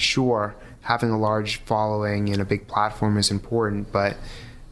sure, 0.00 0.54
having 0.82 1.10
a 1.10 1.18
large 1.18 1.58
following 1.58 2.30
and 2.30 2.40
a 2.40 2.44
big 2.44 2.66
platform 2.66 3.16
is 3.16 3.30
important, 3.30 3.92
but 3.92 4.16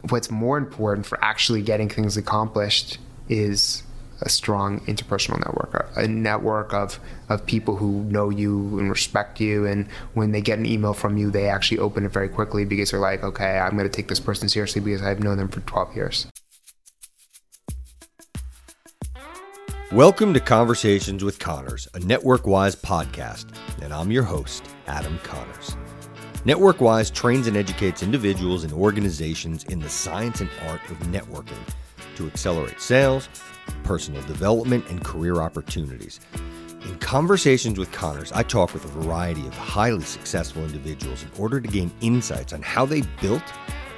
what's 0.09 0.31
more 0.31 0.57
important 0.57 1.05
for 1.05 1.23
actually 1.23 1.61
getting 1.61 1.89
things 1.89 2.17
accomplished 2.17 2.97
is 3.27 3.83
a 4.21 4.29
strong 4.29 4.81
interpersonal 4.81 5.39
network, 5.39 5.89
a 5.95 6.07
network 6.07 6.73
of, 6.73 6.99
of 7.29 7.45
people 7.45 7.77
who 7.77 8.03
know 8.05 8.29
you 8.29 8.77
and 8.79 8.89
respect 8.89 9.39
you. 9.39 9.65
And 9.65 9.87
when 10.13 10.31
they 10.31 10.41
get 10.41 10.59
an 10.59 10.65
email 10.65 10.93
from 10.93 11.17
you, 11.17 11.31
they 11.31 11.47
actually 11.47 11.79
open 11.79 12.05
it 12.05 12.11
very 12.11 12.27
quickly 12.27 12.65
because 12.65 12.91
they're 12.91 12.99
like, 12.99 13.23
okay, 13.23 13.59
I'm 13.59 13.77
going 13.77 13.89
to 13.89 13.95
take 13.95 14.09
this 14.09 14.19
person 14.19 14.49
seriously 14.49 14.81
because 14.81 15.01
I've 15.01 15.21
known 15.21 15.37
them 15.37 15.47
for 15.47 15.61
12 15.61 15.95
years. 15.95 16.27
Welcome 19.91 20.35
to 20.35 20.39
Conversations 20.39 21.23
with 21.23 21.39
Connors, 21.39 21.87
a 21.95 21.99
NetworkWise 21.99 22.77
podcast, 22.77 23.45
and 23.81 23.91
I'm 23.91 24.11
your 24.11 24.21
host, 24.21 24.63
Adam 24.89 25.19
Connors. 25.19 25.77
NetworkWise 26.45 27.13
trains 27.13 27.47
and 27.47 27.55
educates 27.55 28.01
individuals 28.01 28.63
and 28.63 28.73
organizations 28.73 29.63
in 29.65 29.79
the 29.79 29.89
science 29.89 30.41
and 30.41 30.49
art 30.67 30.81
of 30.89 30.97
networking 31.07 31.59
to 32.15 32.27
accelerate 32.27 32.81
sales, 32.81 33.29
personal 33.83 34.21
development, 34.23 34.85
and 34.89 35.03
career 35.03 35.41
opportunities. 35.41 36.19
In 36.83 36.97
Conversations 36.99 37.77
with 37.77 37.91
Connors, 37.91 38.31
I 38.31 38.41
talk 38.43 38.73
with 38.73 38.85
a 38.85 38.87
variety 38.87 39.45
of 39.45 39.53
highly 39.53 40.03
successful 40.03 40.63
individuals 40.63 41.23
in 41.23 41.29
order 41.37 41.61
to 41.61 41.67
gain 41.67 41.91
insights 42.01 42.53
on 42.53 42.61
how 42.61 42.85
they 42.85 43.01
built, 43.21 43.43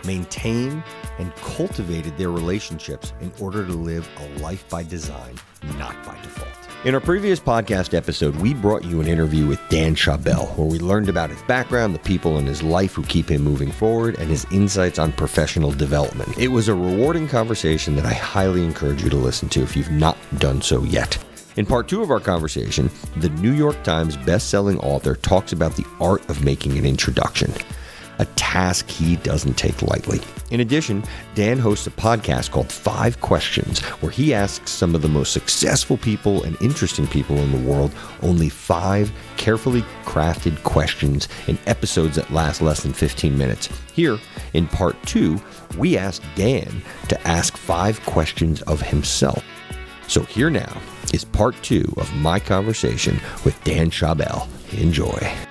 maintained, 0.03 0.83
and 1.19 1.33
cultivated 1.35 2.17
their 2.17 2.31
relationships 2.31 3.13
in 3.21 3.31
order 3.39 3.65
to 3.65 3.71
live 3.71 4.09
a 4.17 4.39
life 4.39 4.67
by 4.67 4.83
design, 4.83 5.35
not 5.77 5.95
by 6.03 6.19
default. 6.21 6.70
In 6.83 6.95
our 6.95 6.99
previous 6.99 7.39
podcast 7.39 7.93
episode, 7.93 8.35
we 8.37 8.55
brought 8.55 8.83
you 8.83 9.01
an 9.01 9.07
interview 9.07 9.45
with 9.45 9.59
Dan 9.69 9.93
Schawbel, 9.93 10.57
where 10.57 10.65
we 10.65 10.79
learned 10.79 11.09
about 11.09 11.29
his 11.29 11.43
background, 11.43 11.93
the 11.93 11.99
people 11.99 12.39
in 12.39 12.47
his 12.47 12.63
life 12.63 12.93
who 12.93 13.03
keep 13.03 13.29
him 13.29 13.43
moving 13.43 13.71
forward, 13.71 14.17
and 14.17 14.27
his 14.31 14.47
insights 14.51 14.97
on 14.97 15.11
professional 15.11 15.71
development. 15.71 16.35
It 16.39 16.47
was 16.47 16.69
a 16.69 16.73
rewarding 16.73 17.27
conversation 17.27 17.95
that 17.97 18.07
I 18.07 18.13
highly 18.13 18.65
encourage 18.65 19.03
you 19.03 19.11
to 19.11 19.15
listen 19.15 19.47
to 19.49 19.61
if 19.61 19.77
you've 19.77 19.91
not 19.91 20.17
done 20.39 20.59
so 20.59 20.81
yet. 20.81 21.23
In 21.55 21.67
part 21.67 21.87
two 21.87 22.01
of 22.01 22.09
our 22.09 22.19
conversation, 22.19 22.89
the 23.17 23.29
New 23.29 23.53
York 23.53 23.83
Times 23.83 24.17
best-selling 24.17 24.79
author 24.79 25.17
talks 25.17 25.53
about 25.53 25.75
the 25.75 25.85
art 25.99 26.27
of 26.31 26.43
making 26.43 26.79
an 26.79 26.85
introduction 26.87 27.53
a 28.21 28.25
task 28.35 28.87
he 28.87 29.15
doesn't 29.17 29.55
take 29.55 29.81
lightly. 29.81 30.21
In 30.51 30.59
addition, 30.59 31.03
Dan 31.33 31.57
hosts 31.57 31.87
a 31.87 31.91
podcast 31.91 32.51
called 32.51 32.71
Five 32.71 33.19
Questions, 33.19 33.79
where 33.79 34.11
he 34.11 34.33
asks 34.33 34.69
some 34.69 34.93
of 34.93 35.01
the 35.01 35.07
most 35.07 35.33
successful 35.33 35.97
people 35.97 36.43
and 36.43 36.61
interesting 36.61 37.07
people 37.07 37.37
in 37.37 37.51
the 37.51 37.69
world 37.69 37.91
only 38.21 38.47
five 38.47 39.11
carefully 39.37 39.81
crafted 40.03 40.61
questions 40.63 41.27
in 41.47 41.57
episodes 41.65 42.15
that 42.15 42.31
last 42.31 42.61
less 42.61 42.83
than 42.83 42.93
15 42.93 43.35
minutes. 43.35 43.69
Here, 43.93 44.19
in 44.53 44.67
part 44.67 45.01
two, 45.03 45.41
we 45.77 45.97
asked 45.97 46.23
Dan 46.35 46.83
to 47.09 47.27
ask 47.27 47.57
five 47.57 47.99
questions 48.05 48.61
of 48.63 48.81
himself. 48.81 49.43
So 50.07 50.21
here 50.23 50.49
now 50.49 50.79
is 51.11 51.25
part 51.25 51.55
two 51.63 51.91
of 51.97 52.13
my 52.15 52.39
conversation 52.39 53.19
with 53.43 53.61
Dan 53.63 53.89
Schawbel. 53.89 54.47
Enjoy. 54.79 55.50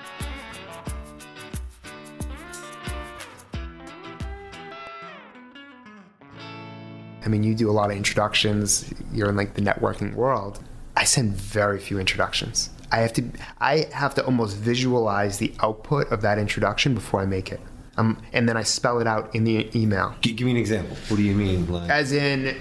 Mean, 7.31 7.43
you 7.43 7.55
do 7.55 7.69
a 7.69 7.75
lot 7.79 7.89
of 7.91 7.97
introductions. 7.97 8.93
You're 9.13 9.29
in 9.29 9.35
like 9.35 9.53
the 9.53 9.61
networking 9.61 10.13
world. 10.13 10.59
I 10.95 11.03
send 11.05 11.33
very 11.33 11.79
few 11.79 11.99
introductions. 11.99 12.69
I 12.91 12.97
have 12.99 13.13
to 13.13 13.23
I 13.59 13.87
have 13.93 14.13
to 14.15 14.25
almost 14.25 14.57
visualize 14.57 15.37
the 15.37 15.53
output 15.61 16.11
of 16.11 16.21
that 16.21 16.37
introduction 16.37 16.93
before 16.93 17.21
I 17.21 17.25
make 17.25 17.51
it. 17.51 17.61
Um, 17.97 18.21
and 18.33 18.47
then 18.47 18.57
I 18.57 18.63
spell 18.63 18.99
it 18.99 19.07
out 19.07 19.33
in 19.35 19.43
the 19.43 19.69
email. 19.77 20.15
G- 20.21 20.33
give 20.33 20.45
me 20.45 20.51
an 20.51 20.57
example. 20.57 20.95
What 21.07 21.17
do 21.17 21.23
you 21.23 21.35
mean? 21.35 21.69
Like? 21.71 21.89
As 21.89 22.11
in, 22.11 22.55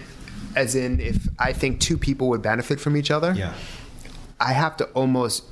as 0.56 0.74
in, 0.74 1.00
if 1.00 1.28
I 1.38 1.53
think 1.53 1.80
two 1.80 1.97
people 1.97 2.28
would 2.28 2.42
benefit 2.42 2.80
from 2.80 2.97
each 2.97 3.10
other, 3.10 3.32
yeah, 3.32 3.54
I 4.41 4.53
have 4.53 4.76
to 4.78 4.84
almost 4.86 5.44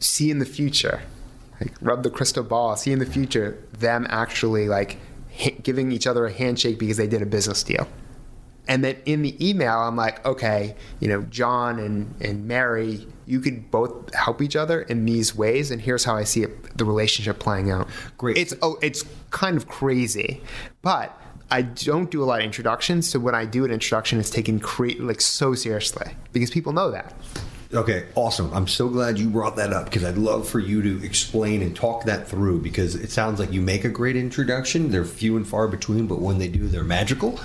see 0.00 0.30
in 0.30 0.38
the 0.38 0.46
future, 0.46 1.02
like 1.60 1.74
rub 1.80 2.02
the 2.02 2.10
crystal 2.10 2.42
ball, 2.42 2.76
see 2.76 2.92
in 2.92 2.98
the 2.98 3.06
future 3.06 3.62
them 3.72 4.06
actually 4.10 4.68
like 4.68 4.98
giving 5.62 5.92
each 5.92 6.06
other 6.06 6.26
a 6.26 6.32
handshake 6.32 6.78
because 6.78 6.96
they 6.96 7.06
did 7.06 7.22
a 7.22 7.26
business 7.26 7.62
deal. 7.62 7.86
And 8.70 8.84
then 8.84 8.96
in 9.04 9.22
the 9.22 9.34
email, 9.46 9.78
I'm 9.80 9.96
like, 9.96 10.24
okay, 10.24 10.76
you 11.00 11.08
know, 11.08 11.22
John 11.22 11.80
and, 11.80 12.14
and 12.20 12.46
Mary, 12.46 13.04
you 13.26 13.40
could 13.40 13.68
both 13.68 14.14
help 14.14 14.40
each 14.40 14.54
other 14.54 14.82
in 14.82 15.04
these 15.04 15.34
ways, 15.34 15.72
and 15.72 15.82
here's 15.82 16.04
how 16.04 16.14
I 16.14 16.22
see 16.22 16.44
it, 16.44 16.78
the 16.78 16.84
relationship 16.84 17.40
playing 17.40 17.72
out. 17.72 17.88
Great. 18.16 18.38
It's 18.38 18.54
oh, 18.62 18.78
it's 18.80 19.04
kind 19.30 19.56
of 19.56 19.66
crazy, 19.66 20.40
but 20.82 21.20
I 21.50 21.62
don't 21.62 22.12
do 22.12 22.22
a 22.22 22.26
lot 22.26 22.38
of 22.38 22.44
introductions. 22.44 23.10
So 23.10 23.18
when 23.18 23.34
I 23.34 23.44
do 23.44 23.64
an 23.64 23.72
introduction, 23.72 24.20
it's 24.20 24.30
taken 24.30 24.60
cre- 24.60 25.00
like 25.00 25.20
so 25.20 25.52
seriously 25.54 26.12
because 26.32 26.52
people 26.52 26.72
know 26.72 26.92
that. 26.92 27.12
Okay, 27.74 28.06
awesome. 28.14 28.52
I'm 28.52 28.68
so 28.68 28.88
glad 28.88 29.18
you 29.18 29.28
brought 29.28 29.56
that 29.56 29.72
up 29.72 29.86
because 29.86 30.04
I'd 30.04 30.16
love 30.16 30.48
for 30.48 30.60
you 30.60 30.80
to 30.82 31.04
explain 31.04 31.60
and 31.62 31.74
talk 31.74 32.04
that 32.04 32.28
through 32.28 32.60
because 32.60 32.94
it 32.94 33.10
sounds 33.10 33.40
like 33.40 33.52
you 33.52 33.62
make 33.62 33.84
a 33.84 33.88
great 33.88 34.14
introduction. 34.14 34.92
They're 34.92 35.04
few 35.04 35.36
and 35.36 35.46
far 35.46 35.66
between, 35.66 36.06
but 36.06 36.20
when 36.20 36.38
they 36.38 36.48
do, 36.48 36.68
they're 36.68 36.84
magical. 36.84 37.40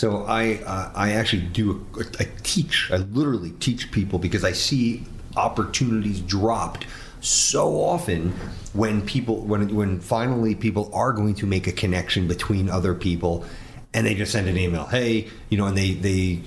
So 0.00 0.24
I 0.24 0.54
uh, 0.64 0.90
I 0.94 1.12
actually 1.12 1.42
do 1.42 1.86
a, 1.98 2.04
I 2.22 2.26
teach 2.42 2.90
I 2.90 2.96
literally 2.96 3.50
teach 3.60 3.92
people 3.92 4.18
because 4.18 4.44
I 4.44 4.52
see 4.52 5.04
opportunities 5.36 6.20
dropped 6.22 6.86
so 7.20 7.78
often 7.82 8.30
when 8.72 9.02
people 9.02 9.42
when 9.42 9.74
when 9.74 10.00
finally 10.00 10.54
people 10.54 10.90
are 10.94 11.12
going 11.12 11.34
to 11.34 11.46
make 11.46 11.66
a 11.66 11.72
connection 11.72 12.26
between 12.28 12.70
other 12.70 12.94
people 12.94 13.44
and 13.92 14.06
they 14.06 14.14
just 14.14 14.32
send 14.32 14.48
an 14.48 14.56
email 14.56 14.86
hey 14.86 15.28
you 15.50 15.58
know 15.58 15.66
and 15.66 15.76
they 15.76 15.92
they 15.92 16.40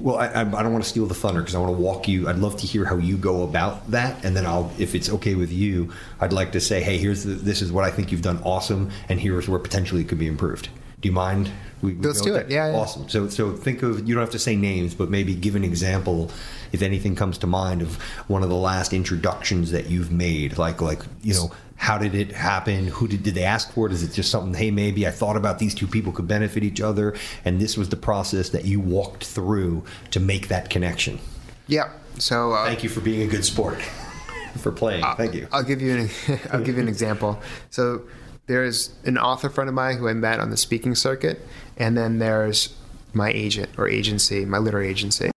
well 0.00 0.16
i, 0.16 0.40
I 0.40 0.44
don't 0.44 0.72
want 0.72 0.82
to 0.82 0.90
steal 0.90 1.06
the 1.06 1.14
thunder 1.14 1.40
because 1.40 1.54
i 1.54 1.58
want 1.58 1.72
to 1.72 1.80
walk 1.80 2.08
you 2.08 2.28
i'd 2.28 2.38
love 2.38 2.56
to 2.56 2.66
hear 2.66 2.84
how 2.84 2.96
you 2.96 3.16
go 3.16 3.44
about 3.44 3.90
that 3.92 4.24
and 4.24 4.36
then 4.36 4.44
i'll 4.44 4.72
if 4.78 4.96
it's 4.96 5.08
okay 5.08 5.36
with 5.36 5.52
you 5.52 5.92
i'd 6.20 6.32
like 6.32 6.52
to 6.52 6.60
say 6.60 6.82
hey 6.82 6.98
here's 6.98 7.22
the, 7.22 7.34
this 7.34 7.62
is 7.62 7.70
what 7.70 7.84
i 7.84 7.90
think 7.90 8.10
you've 8.10 8.22
done 8.22 8.42
awesome 8.42 8.90
and 9.08 9.20
here's 9.20 9.48
where 9.48 9.60
potentially 9.60 10.00
it 10.00 10.08
could 10.08 10.18
be 10.18 10.26
improved 10.26 10.68
do 11.02 11.08
you 11.08 11.12
mind 11.12 11.50
we, 11.82 11.94
we 11.94 12.06
Let's 12.06 12.20
do 12.20 12.36
it. 12.36 12.48
Yeah, 12.48 12.70
yeah, 12.70 12.76
Awesome. 12.76 13.08
So, 13.08 13.28
so 13.28 13.52
think 13.52 13.82
of 13.82 14.08
you 14.08 14.14
don't 14.14 14.22
have 14.22 14.30
to 14.30 14.38
say 14.38 14.54
names, 14.54 14.94
but 14.94 15.10
maybe 15.10 15.34
give 15.34 15.56
an 15.56 15.64
example, 15.64 16.30
if 16.70 16.80
anything 16.80 17.16
comes 17.16 17.38
to 17.38 17.48
mind, 17.48 17.82
of 17.82 18.00
one 18.28 18.44
of 18.44 18.48
the 18.48 18.56
last 18.56 18.92
introductions 18.92 19.72
that 19.72 19.90
you've 19.90 20.12
made. 20.12 20.58
Like, 20.58 20.80
like 20.80 21.00
you 21.22 21.34
know, 21.34 21.50
how 21.74 21.98
did 21.98 22.14
it 22.14 22.30
happen? 22.30 22.86
Who 22.86 23.08
did 23.08 23.24
did 23.24 23.34
they 23.34 23.42
ask 23.42 23.72
for 23.72 23.86
it? 23.86 23.92
Is 23.92 24.04
it 24.04 24.12
just 24.12 24.30
something? 24.30 24.54
Hey, 24.54 24.70
maybe 24.70 25.08
I 25.08 25.10
thought 25.10 25.36
about 25.36 25.58
these 25.58 25.74
two 25.74 25.88
people 25.88 26.12
could 26.12 26.28
benefit 26.28 26.62
each 26.62 26.80
other, 26.80 27.16
and 27.44 27.60
this 27.60 27.76
was 27.76 27.88
the 27.88 27.96
process 27.96 28.50
that 28.50 28.64
you 28.64 28.78
walked 28.78 29.24
through 29.24 29.82
to 30.12 30.20
make 30.20 30.48
that 30.48 30.70
connection. 30.70 31.18
Yeah. 31.66 31.90
So 32.18 32.52
uh, 32.52 32.64
thank 32.64 32.84
you 32.84 32.88
for 32.88 33.00
being 33.00 33.22
a 33.22 33.26
good 33.26 33.44
sport. 33.44 33.80
for 34.58 34.70
playing. 34.70 35.02
Uh, 35.02 35.14
Thank 35.14 35.34
you. 35.34 35.48
I'll 35.50 35.62
give 35.62 35.80
you 35.80 35.96
an 35.96 36.10
I'll 36.52 36.62
give 36.62 36.76
you 36.76 36.82
an 36.82 36.88
example. 36.88 37.40
So 37.70 38.02
there's 38.46 38.94
an 39.04 39.18
author 39.18 39.48
friend 39.48 39.68
of 39.68 39.74
mine 39.74 39.98
who 39.98 40.08
I 40.08 40.14
met 40.14 40.40
on 40.40 40.50
the 40.50 40.56
speaking 40.56 40.94
circuit, 40.94 41.40
and 41.76 41.96
then 41.96 42.18
there's 42.18 42.74
my 43.14 43.30
agent 43.30 43.70
or 43.78 43.88
agency, 43.88 44.44
my 44.44 44.58
literary 44.58 44.88
agency. 44.88 45.30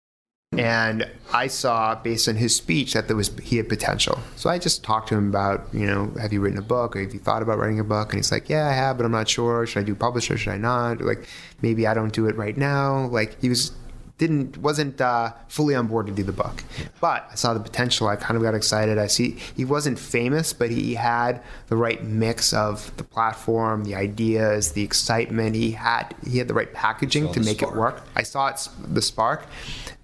And 0.56 1.10
I 1.32 1.48
saw 1.48 1.94
based 1.96 2.28
on 2.28 2.36
his 2.36 2.56
speech 2.56 2.94
that 2.94 3.08
there 3.08 3.16
was 3.16 3.36
he 3.42 3.56
had 3.58 3.68
potential. 3.68 4.18
So 4.36 4.48
I 4.48 4.58
just 4.58 4.82
talked 4.82 5.08
to 5.08 5.14
him 5.16 5.28
about, 5.28 5.66
you 5.72 5.86
know, 5.86 6.12
have 6.18 6.32
you 6.32 6.40
written 6.40 6.58
a 6.58 6.62
book 6.62 6.96
or 6.96 7.02
have 7.02 7.12
you 7.12 7.20
thought 7.20 7.42
about 7.42 7.58
writing 7.58 7.78
a 7.78 7.84
book? 7.84 8.10
And 8.10 8.18
he's 8.18 8.32
like, 8.32 8.48
Yeah, 8.48 8.68
I 8.68 8.72
have, 8.72 8.96
but 8.96 9.04
I'm 9.04 9.12
not 9.12 9.28
sure. 9.28 9.66
Should 9.66 9.80
I 9.80 9.82
do 9.82 9.94
publisher? 9.94 10.38
should 10.38 10.52
I 10.52 10.56
not? 10.56 11.02
Or 11.02 11.04
like 11.04 11.28
maybe 11.60 11.86
I 11.86 11.94
don't 11.94 12.12
do 12.12 12.26
it 12.26 12.36
right 12.36 12.56
now. 12.56 13.06
Like 13.06 13.40
he 13.40 13.48
was 13.48 13.72
didn't 14.18 14.56
wasn't 14.58 15.00
uh, 15.00 15.32
fully 15.48 15.74
on 15.74 15.86
board 15.88 16.06
to 16.06 16.12
do 16.12 16.22
the 16.22 16.32
book, 16.32 16.62
but 17.00 17.28
I 17.30 17.34
saw 17.34 17.52
the 17.52 17.60
potential. 17.60 18.08
I 18.08 18.16
kind 18.16 18.36
of 18.36 18.42
got 18.42 18.54
excited. 18.54 18.96
I 18.96 19.08
see 19.08 19.32
he 19.54 19.64
wasn't 19.64 19.98
famous, 19.98 20.52
but 20.52 20.70
he 20.70 20.94
had 20.94 21.42
the 21.68 21.76
right 21.76 22.02
mix 22.02 22.52
of 22.52 22.96
the 22.96 23.04
platform, 23.04 23.84
the 23.84 23.94
ideas, 23.94 24.72
the 24.72 24.82
excitement. 24.82 25.54
He 25.54 25.72
had 25.72 26.14
he 26.26 26.38
had 26.38 26.48
the 26.48 26.54
right 26.54 26.72
packaging 26.72 27.32
to 27.32 27.40
make 27.40 27.58
spark. 27.58 27.74
it 27.74 27.78
work. 27.78 28.02
I 28.14 28.22
saw 28.22 28.48
it 28.48 28.68
the 28.88 29.02
spark, 29.02 29.46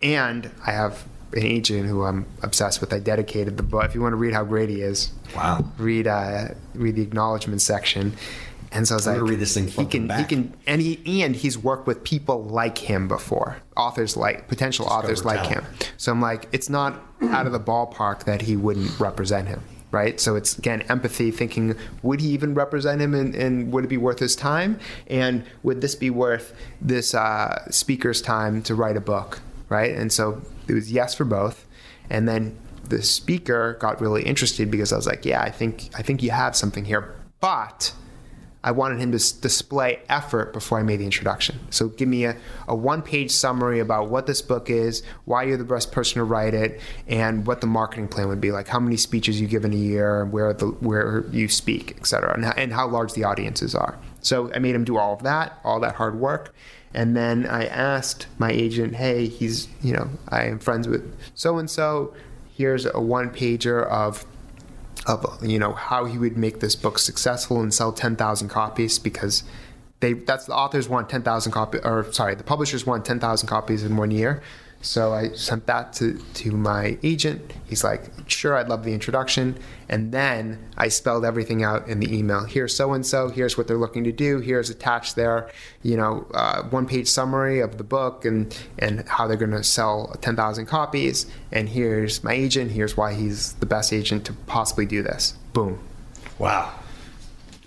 and 0.03 0.51
I 0.67 0.73
have 0.73 1.07
an 1.33 1.45
agent 1.45 1.87
who 1.89 2.05
I'm 2.05 2.27
obsessed 2.43 2.83
with. 2.83 2.93
I 2.93 2.99
dedicated 2.99 3.57
the 3.57 3.63
book. 3.63 3.85
If 3.85 3.95
you 3.95 4.03
want 4.03 4.13
to 4.13 4.17
read 4.17 4.35
how 4.35 4.45
great 4.45 4.69
he 4.69 4.83
is, 4.83 5.11
wow, 5.35 5.65
read 5.79 6.07
uh, 6.07 6.49
read 6.75 6.97
the 6.97 7.03
acknowledgement 7.03 7.63
section 7.63 8.13
and 8.73 8.89
so 8.89 8.95
I 8.95 8.97
was 8.97 9.07
I'm 9.07 9.21
like, 9.21 9.31
read 9.31 9.39
this 9.41 9.55
thing 9.55 9.69
he 9.69 9.85
can, 9.85 10.07
back. 10.07 10.19
he 10.19 10.25
can, 10.25 10.55
and 10.67 10.81
he 10.81 11.23
and 11.23 11.37
he's 11.37 11.59
worked 11.59 11.87
with 11.87 12.03
people 12.05 12.43
like 12.45 12.79
him 12.79 13.07
before, 13.09 13.59
authors 13.77 14.17
like 14.17 14.49
potential 14.49 14.87
Discover 14.87 15.05
authors 15.07 15.25
like 15.25 15.43
talent. 15.43 15.67
him. 15.67 15.93
So 15.97 16.13
I'm 16.13 16.21
like, 16.21 16.49
it's 16.53 16.69
not 16.69 17.01
out 17.23 17.47
of 17.47 17.53
the 17.53 17.61
ballpark 17.61 18.25
that 18.25 18.43
he 18.43 18.57
wouldn't 18.57 18.99
represent 18.99 19.49
him, 19.49 19.63
right? 19.91 20.19
So 20.19 20.37
it's 20.37 20.57
again 20.59 20.83
empathy, 20.89 21.31
thinking, 21.31 21.77
would 22.03 22.21
he 22.21 22.29
even 22.31 22.55
represent 22.55 23.01
him, 23.01 23.15
and, 23.15 23.35
and 23.35 23.73
would 23.73 23.85
it 23.85 23.89
be 23.89 23.99
worth 23.99 24.19
his 24.19 24.35
time, 24.35 24.79
and 25.07 25.45
would 25.63 25.81
this 25.81 25.95
be 25.95 26.11
worth 26.11 26.55
this 26.81 27.15
uh, 27.15 27.71
speaker's 27.71 28.23
time 28.23 28.63
to 28.63 28.75
write 28.75 28.97
a 28.97 29.01
book, 29.01 29.41
right? 29.69 29.95
And 29.95 30.13
so 30.13 30.43
it 30.67 30.73
was 30.75 30.91
yes 30.91 31.15
for 31.15 31.25
both, 31.25 31.67
and 32.09 32.27
then 32.27 32.59
the 32.89 33.03
speaker 33.03 33.77
got 33.81 34.01
really 34.01 34.23
interested 34.23 34.71
because 34.71 34.93
I 34.93 34.97
was 34.97 35.07
like, 35.07 35.25
yeah, 35.25 35.43
I 35.43 35.51
think 35.51 35.91
I 35.95 36.03
think 36.03 36.23
you 36.23 36.31
have 36.31 36.57
something 36.57 36.85
here, 36.85 37.15
but 37.41 37.93
I 38.65 38.71
wanted 38.71 39.01
him 39.01 39.11
to 39.13 39.17
s- 39.17 39.33
display 39.33 40.01
effort 40.09 40.53
before 40.53 40.79
I 40.79 40.83
made 40.83 40.99
the 40.99 41.05
introduction. 41.05 41.59
So 41.71 41.89
give 41.89 42.09
me 42.09 42.25
a, 42.25 42.37
a 42.69 42.75
one 42.75 43.03
page 43.03 43.31
summary 43.31 43.81
about 43.81 44.09
what 44.09 44.27
this 44.27 44.43
book 44.43 44.71
is, 44.71 45.03
why 45.25 45.43
you're 45.43 45.57
the 45.57 45.65
best 45.65 45.93
person 45.93 46.19
to 46.19 46.25
write 46.25 46.55
it, 46.55 46.81
and 47.09 47.47
what 47.47 47.61
the 47.61 47.67
marketing 47.67 48.09
plan 48.09 48.29
would 48.29 48.41
be 48.41 48.53
like, 48.53 48.69
how 48.69 48.81
many 48.81 48.97
speeches 48.97 49.41
you 49.41 49.49
give 49.49 49.65
in 49.65 49.73
a 49.73 49.77
year, 49.77 50.25
where 50.27 50.53
the 50.53 50.67
where 50.67 51.25
you 51.31 51.49
speak, 51.49 51.97
et 51.99 52.07
cetera, 52.07 52.35
and, 52.35 52.45
and 52.57 52.73
how 52.73 52.89
large 52.89 53.15
the 53.15 53.25
audiences 53.25 53.75
are. 53.75 53.99
So 54.21 54.53
I 54.55 54.59
made 54.59 54.75
him 54.75 54.85
do 54.85 54.99
all 54.99 55.15
of 55.15 55.23
that, 55.25 55.59
all 55.65 55.81
that 55.81 55.97
hard 55.97 56.19
work. 56.19 56.55
And 56.95 57.17
then 57.17 57.47
I 57.47 57.65
asked 57.65 58.27
my 58.39 58.51
agent, 58.51 58.95
hey, 58.95 59.27
he's, 59.27 59.67
you 59.81 59.95
know, 59.95 60.11
I 60.29 60.45
am 60.45 60.59
friends 60.59 60.87
with 60.87 61.17
so 61.35 61.59
and 61.59 61.69
so. 61.71 62.15
Here's 62.55 62.85
a 62.85 63.01
one 63.01 63.31
pager 63.31 63.85
of 63.87 64.27
of 65.07 65.39
you 65.43 65.59
know 65.59 65.73
how 65.73 66.05
he 66.05 66.19
would 66.19 66.37
make 66.37 66.61
this 66.61 66.77
book 66.77 66.99
successful 66.99 67.61
and 67.61 67.75
sell 67.75 67.93
10,000 67.93 68.49
copies 68.49 68.99
because 68.99 69.43
they 70.01 70.13
that's 70.13 70.47
the 70.47 70.55
authors 70.55 70.89
want 70.89 71.09
10,000 71.09 71.53
copies 71.53 71.81
or 71.85 72.11
sorry 72.13 72.35
the 72.35 72.45
publishers 72.45 72.87
want 72.87 73.05
10,000 73.05 73.49
copies 73.49 73.83
in 73.83 73.97
one 73.97 74.11
year 74.11 74.43
so 74.83 75.15
I 75.15 75.31
sent 75.33 75.67
that 75.67 75.93
to 75.95 76.19
to 76.35 76.51
my 76.53 76.99
agent. 77.03 77.55
He's 77.67 77.85
like 77.85 78.11
sure 78.27 78.57
I'd 78.57 78.69
love 78.69 78.85
the 78.85 78.93
introduction. 78.93 79.57
And 79.89 80.13
then 80.13 80.59
I 80.77 80.89
spelled 80.89 81.25
everything 81.25 81.63
out 81.63 81.87
in 81.87 82.01
the 82.01 82.15
email. 82.17 82.45
Here's 82.45 82.75
so 82.75 82.93
and 82.93 83.07
so 83.07 83.29
here's 83.29 83.57
what 83.57 83.69
they're 83.69 83.79
looking 83.79 84.05
to 84.05 84.13
do. 84.13 84.41
Here's 84.41 84.71
attached 84.71 85.15
their 85.15 85.49
you 85.83 85.97
know 85.97 86.27
uh, 86.35 86.65
one 86.65 86.87
page 86.87 87.09
summary 87.09 87.61
of 87.61 87.79
the 87.79 87.85
book 87.85 88.25
and 88.25 88.55
and 88.79 89.09
how 89.09 89.29
they're 89.29 89.37
going 89.37 89.53
to 89.53 89.65
sell 89.65 90.17
10,000 90.21 90.67
copies. 90.67 91.27
And 91.53 91.69
here's 91.69 92.25
my 92.25 92.33
agent. 92.33 92.73
Here's 92.73 92.97
why 92.97 93.15
he's 93.15 93.53
the 93.55 93.67
best 93.67 93.93
agent 93.93 94.27
to 94.27 94.33
possibly 94.47 94.85
do 94.85 95.03
this. 95.03 95.35
Boom. 95.53 95.79
Wow. 96.39 96.82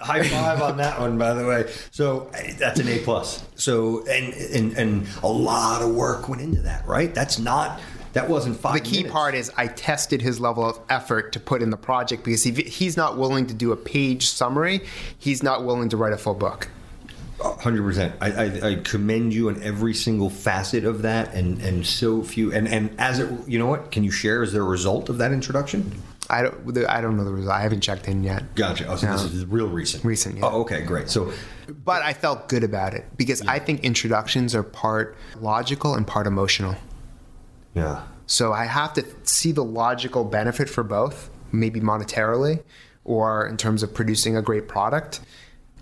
High 0.06 0.24
five 0.24 0.62
on 0.62 0.78
that 0.78 1.00
one, 1.00 1.18
by 1.18 1.34
the 1.34 1.46
way. 1.46 1.72
So 1.92 2.30
eh, 2.34 2.54
that's 2.60 2.80
an 2.80 2.88
A 2.88 3.00
plus. 3.00 3.44
So 3.56 4.06
and 4.07 4.34
and 4.34 4.74
and 4.78 5.07
a 5.24 5.28
lot 5.28 5.81
of 5.81 5.96
work 5.96 6.30
went 6.30 6.42
into 6.42 6.62
that, 6.62 6.86
right? 6.88 7.13
That's 7.13 7.40
not 7.40 7.80
that 8.13 8.30
wasn't 8.30 8.57
five. 8.57 8.75
the 8.75 8.80
key 8.80 8.98
minutes. 8.98 9.13
part 9.13 9.36
is 9.36 9.52
I 9.57 9.68
tested 9.68 10.22
his 10.22 10.40
level 10.40 10.63
of 10.63 10.80
effort 10.90 11.34
to 11.34 11.40
put 11.40 11.62
in 11.62 11.69
the 11.69 11.78
project 11.78 12.24
because 12.24 12.46
if 12.46 12.57
he's 12.57 12.96
not 12.96 13.18
willing 13.18 13.48
to 13.48 13.54
do 13.54 13.72
a 13.72 13.75
page 13.75 14.28
summary, 14.28 14.81
he's 15.19 15.44
not 15.44 15.66
willing 15.66 15.90
to 15.90 15.98
write 15.98 16.13
a 16.13 16.18
full 16.18 16.34
book. 16.34 16.69
Hundred 17.42 17.84
percent. 17.84 18.16
I, 18.22 18.31
I, 18.31 18.69
I 18.69 18.75
commend 18.75 19.34
you 19.34 19.50
on 19.50 19.62
every 19.62 19.94
single 19.94 20.30
facet 20.30 20.86
of 20.86 21.02
that, 21.02 21.34
and 21.34 21.62
and 21.62 21.86
so 21.86 22.24
few. 22.24 22.54
And 22.54 22.68
and 22.68 22.96
as 22.98 23.19
it, 23.19 23.30
you 23.48 23.60
know 23.60 23.66
what? 23.66 23.92
Can 23.92 24.06
you 24.06 24.12
share 24.12 24.42
as 24.42 24.54
the 24.54 24.63
result 24.63 25.10
of 25.10 25.18
that 25.18 25.34
introduction? 25.34 25.92
I 26.30 26.42
don't. 26.44 26.86
I 26.88 27.01
don't 27.01 27.18
know 27.18 27.24
the 27.24 27.31
result. 27.31 27.54
I 27.56 27.62
haven't 27.62 27.81
checked 27.81 28.07
in 28.07 28.24
yet. 28.24 28.56
Gotcha. 28.56 28.88
Oh, 28.88 28.95
so 28.95 29.07
this 29.07 29.24
is 29.33 29.45
real 29.45 29.68
recent. 29.68 30.04
Recent, 30.04 30.38
yeah. 30.38 30.45
Oh, 30.45 30.62
okay, 30.62 30.81
great. 30.83 31.10
So, 31.10 31.31
But 31.83 32.01
I 32.01 32.13
felt 32.13 32.50
good 32.50 32.63
about 32.63 32.94
it 32.94 33.06
because 33.18 33.42
I 33.48 33.60
think 33.60 33.83
introductions 33.83 34.56
are 34.56 34.63
part 34.63 35.18
logical 35.39 35.94
and 35.95 36.06
part 36.07 36.27
emotional. 36.27 36.75
yeah, 37.74 38.04
So 38.27 38.54
I 38.54 38.66
have 38.66 38.94
to 38.94 39.06
see 39.24 39.51
the 39.51 39.63
logical 39.63 40.24
benefit 40.24 40.69
for 40.69 40.83
both, 40.83 41.30
maybe 41.51 41.80
monetarily 41.80 42.63
or 43.04 43.45
in 43.48 43.57
terms 43.57 43.83
of 43.83 43.94
producing 43.94 44.36
a 44.36 44.42
great 44.42 44.68
product. 44.68 45.21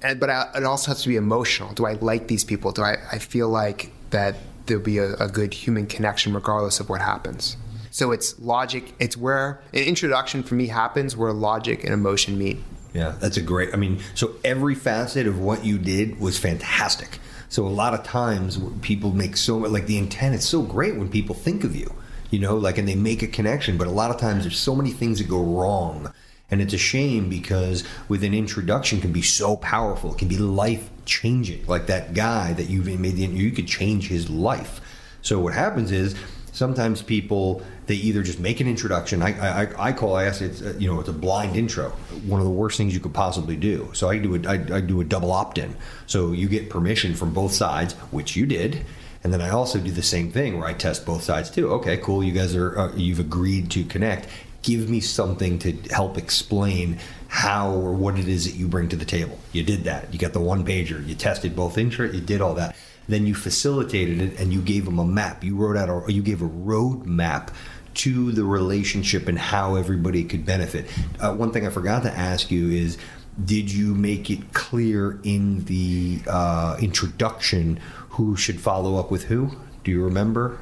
And, 0.02 0.20
but 0.20 0.30
I, 0.30 0.50
it 0.58 0.66
also 0.66 0.92
has 0.92 1.02
to 1.04 1.10
be 1.10 1.16
emotional. 1.16 1.74
Do 1.74 1.86
I 1.86 1.94
like 1.94 2.28
these 2.28 2.44
people? 2.44 2.72
Do 2.74 2.82
I, 2.84 2.98
I 3.12 3.20
feel 3.20 3.48
like 3.48 3.92
that 4.10 4.36
there'll 4.66 4.84
be 4.84 4.98
a, 4.98 5.14
a 5.16 5.30
good 5.30 5.54
human 5.54 5.88
connection 5.88 6.34
regardless 6.34 6.80
of 6.82 6.90
what 6.90 7.00
happens? 7.02 7.56
So 7.94 8.12
it's 8.12 8.40
logic. 8.40 8.96
It's 8.98 9.16
where 9.16 9.62
an 9.72 9.84
introduction 9.84 10.42
for 10.42 10.56
me 10.56 10.66
happens 10.66 11.16
where 11.16 11.32
logic 11.32 11.84
and 11.84 11.94
emotion 11.94 12.40
meet. 12.40 12.58
yeah, 12.96 13.14
that's 13.20 13.38
a 13.38 13.42
great. 13.42 13.72
I 13.72 13.78
mean, 13.78 14.02
so 14.16 14.34
every 14.44 14.74
facet 14.74 15.28
of 15.28 15.40
what 15.40 15.64
you 15.64 15.78
did 15.78 16.20
was 16.20 16.40
fantastic. 16.40 17.20
So 17.50 17.68
a 17.68 17.70
lot 17.70 17.94
of 17.94 18.04
times 18.04 18.60
people 18.82 19.12
make 19.12 19.38
so 19.38 19.58
like 19.58 19.86
the 19.86 20.00
intent. 20.00 20.34
It's 20.34 20.50
so 20.50 20.64
great 20.64 20.96
when 20.96 21.08
people 21.08 21.36
think 21.36 21.64
of 21.64 21.76
you, 21.76 21.94
you 22.32 22.40
know, 22.40 22.58
like 22.58 22.80
and 22.80 22.88
they 22.88 22.96
make 22.96 23.22
a 23.22 23.28
connection. 23.28 23.78
But 23.78 23.86
a 23.86 23.92
lot 23.92 24.10
of 24.10 24.18
times 24.18 24.44
there's 24.44 24.58
so 24.58 24.76
many 24.76 24.90
things 24.90 25.20
that 25.20 25.30
go 25.30 25.44
wrong, 25.44 26.12
and 26.50 26.64
it's 26.64 26.74
a 26.74 26.80
shame 26.80 27.30
because 27.30 27.84
with 28.10 28.24
an 28.24 28.34
introduction 28.34 29.02
can 29.02 29.12
be 29.12 29.22
so 29.22 29.56
powerful. 29.56 30.14
It 30.14 30.18
can 30.18 30.30
be 30.30 30.38
life 30.38 30.90
changing. 31.06 31.68
Like 31.68 31.86
that 31.88 32.16
guy 32.16 32.54
that 32.54 32.72
you've 32.72 32.88
made 32.88 33.18
the 33.18 33.28
you 33.28 33.52
could 33.52 33.68
change 33.68 34.08
his 34.08 34.32
life. 34.32 34.82
So 35.22 35.40
what 35.40 35.54
happens 35.54 35.92
is 35.92 36.16
sometimes 36.54 37.02
people 37.02 37.62
they 37.86 37.96
either 37.96 38.24
just 38.24 38.40
make 38.40 38.60
an 38.60 38.68
introduction. 38.68 39.22
I 39.22 39.64
I, 39.64 39.88
I 39.90 39.94
call 39.94 40.16
I 40.16 40.26
ask 40.26 40.42
it's 40.42 40.62
uh, 40.62 40.74
you 40.78 40.88
know 40.88 41.00
it's 41.00 41.10
a 41.10 41.14
blind 41.14 41.56
intro. 41.56 41.90
One 42.26 42.40
of 42.40 42.46
the 42.46 42.52
worst 42.52 42.78
things 42.78 42.94
you 42.94 43.00
could 43.00 43.14
possibly 43.14 43.56
do. 43.56 43.90
So 43.94 44.10
I 44.10 44.18
do 44.18 44.36
a 44.36 44.48
I, 44.48 44.54
I 44.54 44.82
do 44.82 45.02
a 45.02 45.04
double 45.04 45.32
opt 45.32 45.58
in. 45.58 45.76
So 46.08 46.32
you 46.32 46.48
get 46.48 46.70
permission 46.70 47.14
from 47.16 47.34
both 47.34 47.54
sides, 47.54 47.94
which 48.12 48.36
you 48.36 48.46
did. 48.46 48.86
And 49.24 49.32
then 49.32 49.42
I 49.42 49.50
also 49.50 49.80
do 49.80 49.92
the 49.92 50.04
same 50.04 50.32
thing 50.32 50.60
where 50.60 50.68
I 50.68 50.74
test 50.74 51.06
both 51.06 51.24
sides 51.24 51.50
too. 51.50 51.72
Okay, 51.74 51.98
cool. 51.98 52.24
You 52.24 52.34
guys 52.34 52.56
are 52.56 52.78
uh, 52.78 52.96
you've 52.96 53.20
agreed 53.20 53.72
to 53.72 53.84
connect. 53.86 54.28
Give 54.62 54.90
me 54.90 55.02
something 55.02 55.60
to 55.60 55.74
help 55.92 56.18
explain 56.18 57.00
how 57.28 57.72
or 57.72 57.94
what 57.94 58.18
it 58.18 58.28
is 58.28 58.46
that 58.46 58.58
you 58.58 58.68
bring 58.68 58.90
to 58.90 58.96
the 58.96 59.06
table. 59.06 59.40
You 59.52 59.64
did 59.64 59.86
that. 59.86 60.14
You 60.14 60.20
got 60.20 60.34
the 60.34 60.40
one 60.40 60.66
pager. 60.66 61.06
You 61.06 61.16
tested 61.16 61.56
both 61.56 61.78
intro. 61.78 62.06
You 62.06 62.22
did 62.22 62.42
all 62.42 62.54
that. 62.56 62.76
Then 63.08 63.26
you 63.26 63.36
facilitated 63.36 64.22
it 64.22 64.40
and 64.40 64.54
you 64.54 64.62
gave 64.62 64.86
them 64.86 65.00
a 65.00 65.06
map. 65.06 65.44
You 65.44 65.56
wrote 65.56 65.78
out 65.78 65.90
or 65.90 66.10
you 66.10 66.22
gave 66.22 66.42
a 66.42 66.46
road 66.46 67.06
map 67.06 67.52
to 67.96 68.32
the 68.32 68.44
relationship 68.44 69.28
and 69.28 69.38
how 69.38 69.76
everybody 69.76 70.24
could 70.24 70.46
benefit. 70.46 70.90
Uh, 71.20 71.34
one 71.34 71.52
thing 71.52 71.66
I 71.66 71.70
forgot 71.70 72.04
to 72.04 72.12
ask 72.12 72.50
you 72.50 72.70
is 72.70 72.98
did 73.44 73.72
you 73.72 73.96
make 73.96 74.30
it 74.30 74.54
clear 74.54 75.20
in 75.24 75.66
the 75.66 76.22
uh, 76.28 76.78
introduction 76.80 77.80
who 78.10 78.36
should 78.36 78.60
follow 78.60 78.98
up 78.98 79.10
with 79.10 79.24
who? 79.24 79.52
Do 79.84 79.92
you 79.92 80.04
remember? 80.04 80.60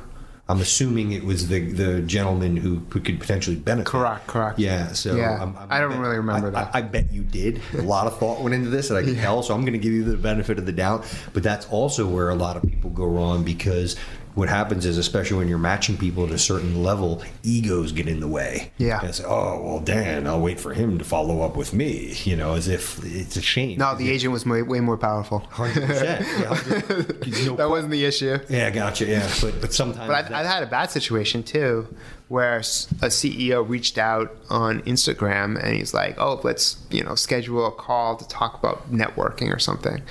I'm 0.51 0.59
assuming 0.59 1.13
it 1.13 1.24
was 1.24 1.48
the 1.48 1.59
the 1.71 2.01
gentleman 2.01 2.57
who, 2.57 2.81
who 2.89 3.00
could 3.00 3.19
potentially 3.19 3.56
benefit. 3.56 3.88
Correct, 3.89 4.27
correct. 4.27 4.59
Yeah, 4.59 4.92
so 4.92 5.15
Yeah, 5.15 5.31
I'm- 5.39 5.56
I'm- 5.57 5.68
I 5.69 5.80
don't 5.80 5.98
really 5.98 6.18
remember 6.18 6.48
I- 6.50 6.51
that. 6.51 6.71
I, 6.75 6.80
I 6.80 6.81
bet 6.81 7.12
you 7.13 7.24
did. 7.24 7.62
A 7.74 7.81
lot 7.81 8.06
of 8.07 8.18
thought 8.19 8.42
went 8.42 8.53
into 8.53 8.69
this, 8.69 8.89
and 8.89 9.00
I 9.00 9.03
can 9.03 9.15
tell. 9.15 9.42
So 9.44 9.53
I'm 9.53 9.62
going 9.62 9.74
to 9.74 9.80
give 9.80 9.94
you 9.94 10.03
the 10.03 10.18
benefit 10.18 10.59
of 10.59 10.65
the 10.65 10.71
doubt. 10.74 11.06
But 11.33 11.44
that's 11.44 11.65
also 11.68 12.06
where 12.06 12.30
a 12.30 12.36
lot 12.36 12.57
of 12.57 12.63
people 12.63 12.89
go 12.89 13.06
wrong 13.06 13.44
because 13.44 13.95
what 14.33 14.50
happens 14.50 14.86
is, 14.86 14.98
especially 14.98 15.38
when 15.38 15.48
you're 15.48 15.57
matching 15.57 15.98
people 15.98 16.25
at 16.25 16.31
a 16.31 16.38
certain 16.38 16.83
level, 16.83 17.22
egos 17.44 17.92
get 17.92 18.07
in 18.07 18.19
the 18.19 18.28
way. 18.28 18.72
Yeah. 18.78 19.00
And 19.00 19.10
it's, 19.10 19.22
oh 19.22 19.62
well, 19.62 19.80
Dan, 19.80 20.28
I'll 20.28 20.42
wait 20.42 20.60
for 20.60 20.74
him 20.74 20.98
to 20.98 21.04
follow 21.04 21.42
up 21.42 21.56
with 21.56 21.74
me. 21.74 22.13
You 22.24 22.36
know, 22.36 22.54
as 22.54 22.68
if 22.68 23.04
it's 23.04 23.36
a 23.36 23.42
shame. 23.42 23.78
No, 23.78 23.95
the 23.95 24.10
agent 24.10 24.31
was 24.31 24.45
way, 24.45 24.62
way 24.62 24.79
more 24.79 24.98
powerful. 24.98 25.39
hundred 25.50 25.86
percent. 25.88 26.25
that 27.58 27.67
wasn't 27.70 27.91
the 27.91 28.05
issue. 28.05 28.38
Yeah, 28.50 28.70
gotcha. 28.70 29.05
Yeah, 29.05 29.29
but 29.41 29.60
but 29.62 29.74
sometimes. 29.74 30.08
But 30.08 30.25
I've, 30.25 30.34
I've 30.34 30.46
had 30.46 30.63
a 30.63 30.67
bad 30.67 30.91
situation 30.91 31.44
too, 31.44 31.94
where 32.27 32.58
a 32.58 32.62
CEO 32.62 33.67
reached 33.67 33.98
out 33.98 34.36
on 34.50 34.82
Instagram 34.84 35.62
and 35.62 35.75
he's 35.75 35.94
like, 35.94 36.15
"Oh, 36.17 36.39
let's 36.44 36.82
you 36.89 37.03
know 37.03 37.15
schedule 37.15 37.67
a 37.67 37.72
call 37.72 38.15
to 38.15 38.27
talk 38.27 38.58
about 38.58 38.91
networking 38.91 39.53
or 39.53 39.60
something." 39.60 40.01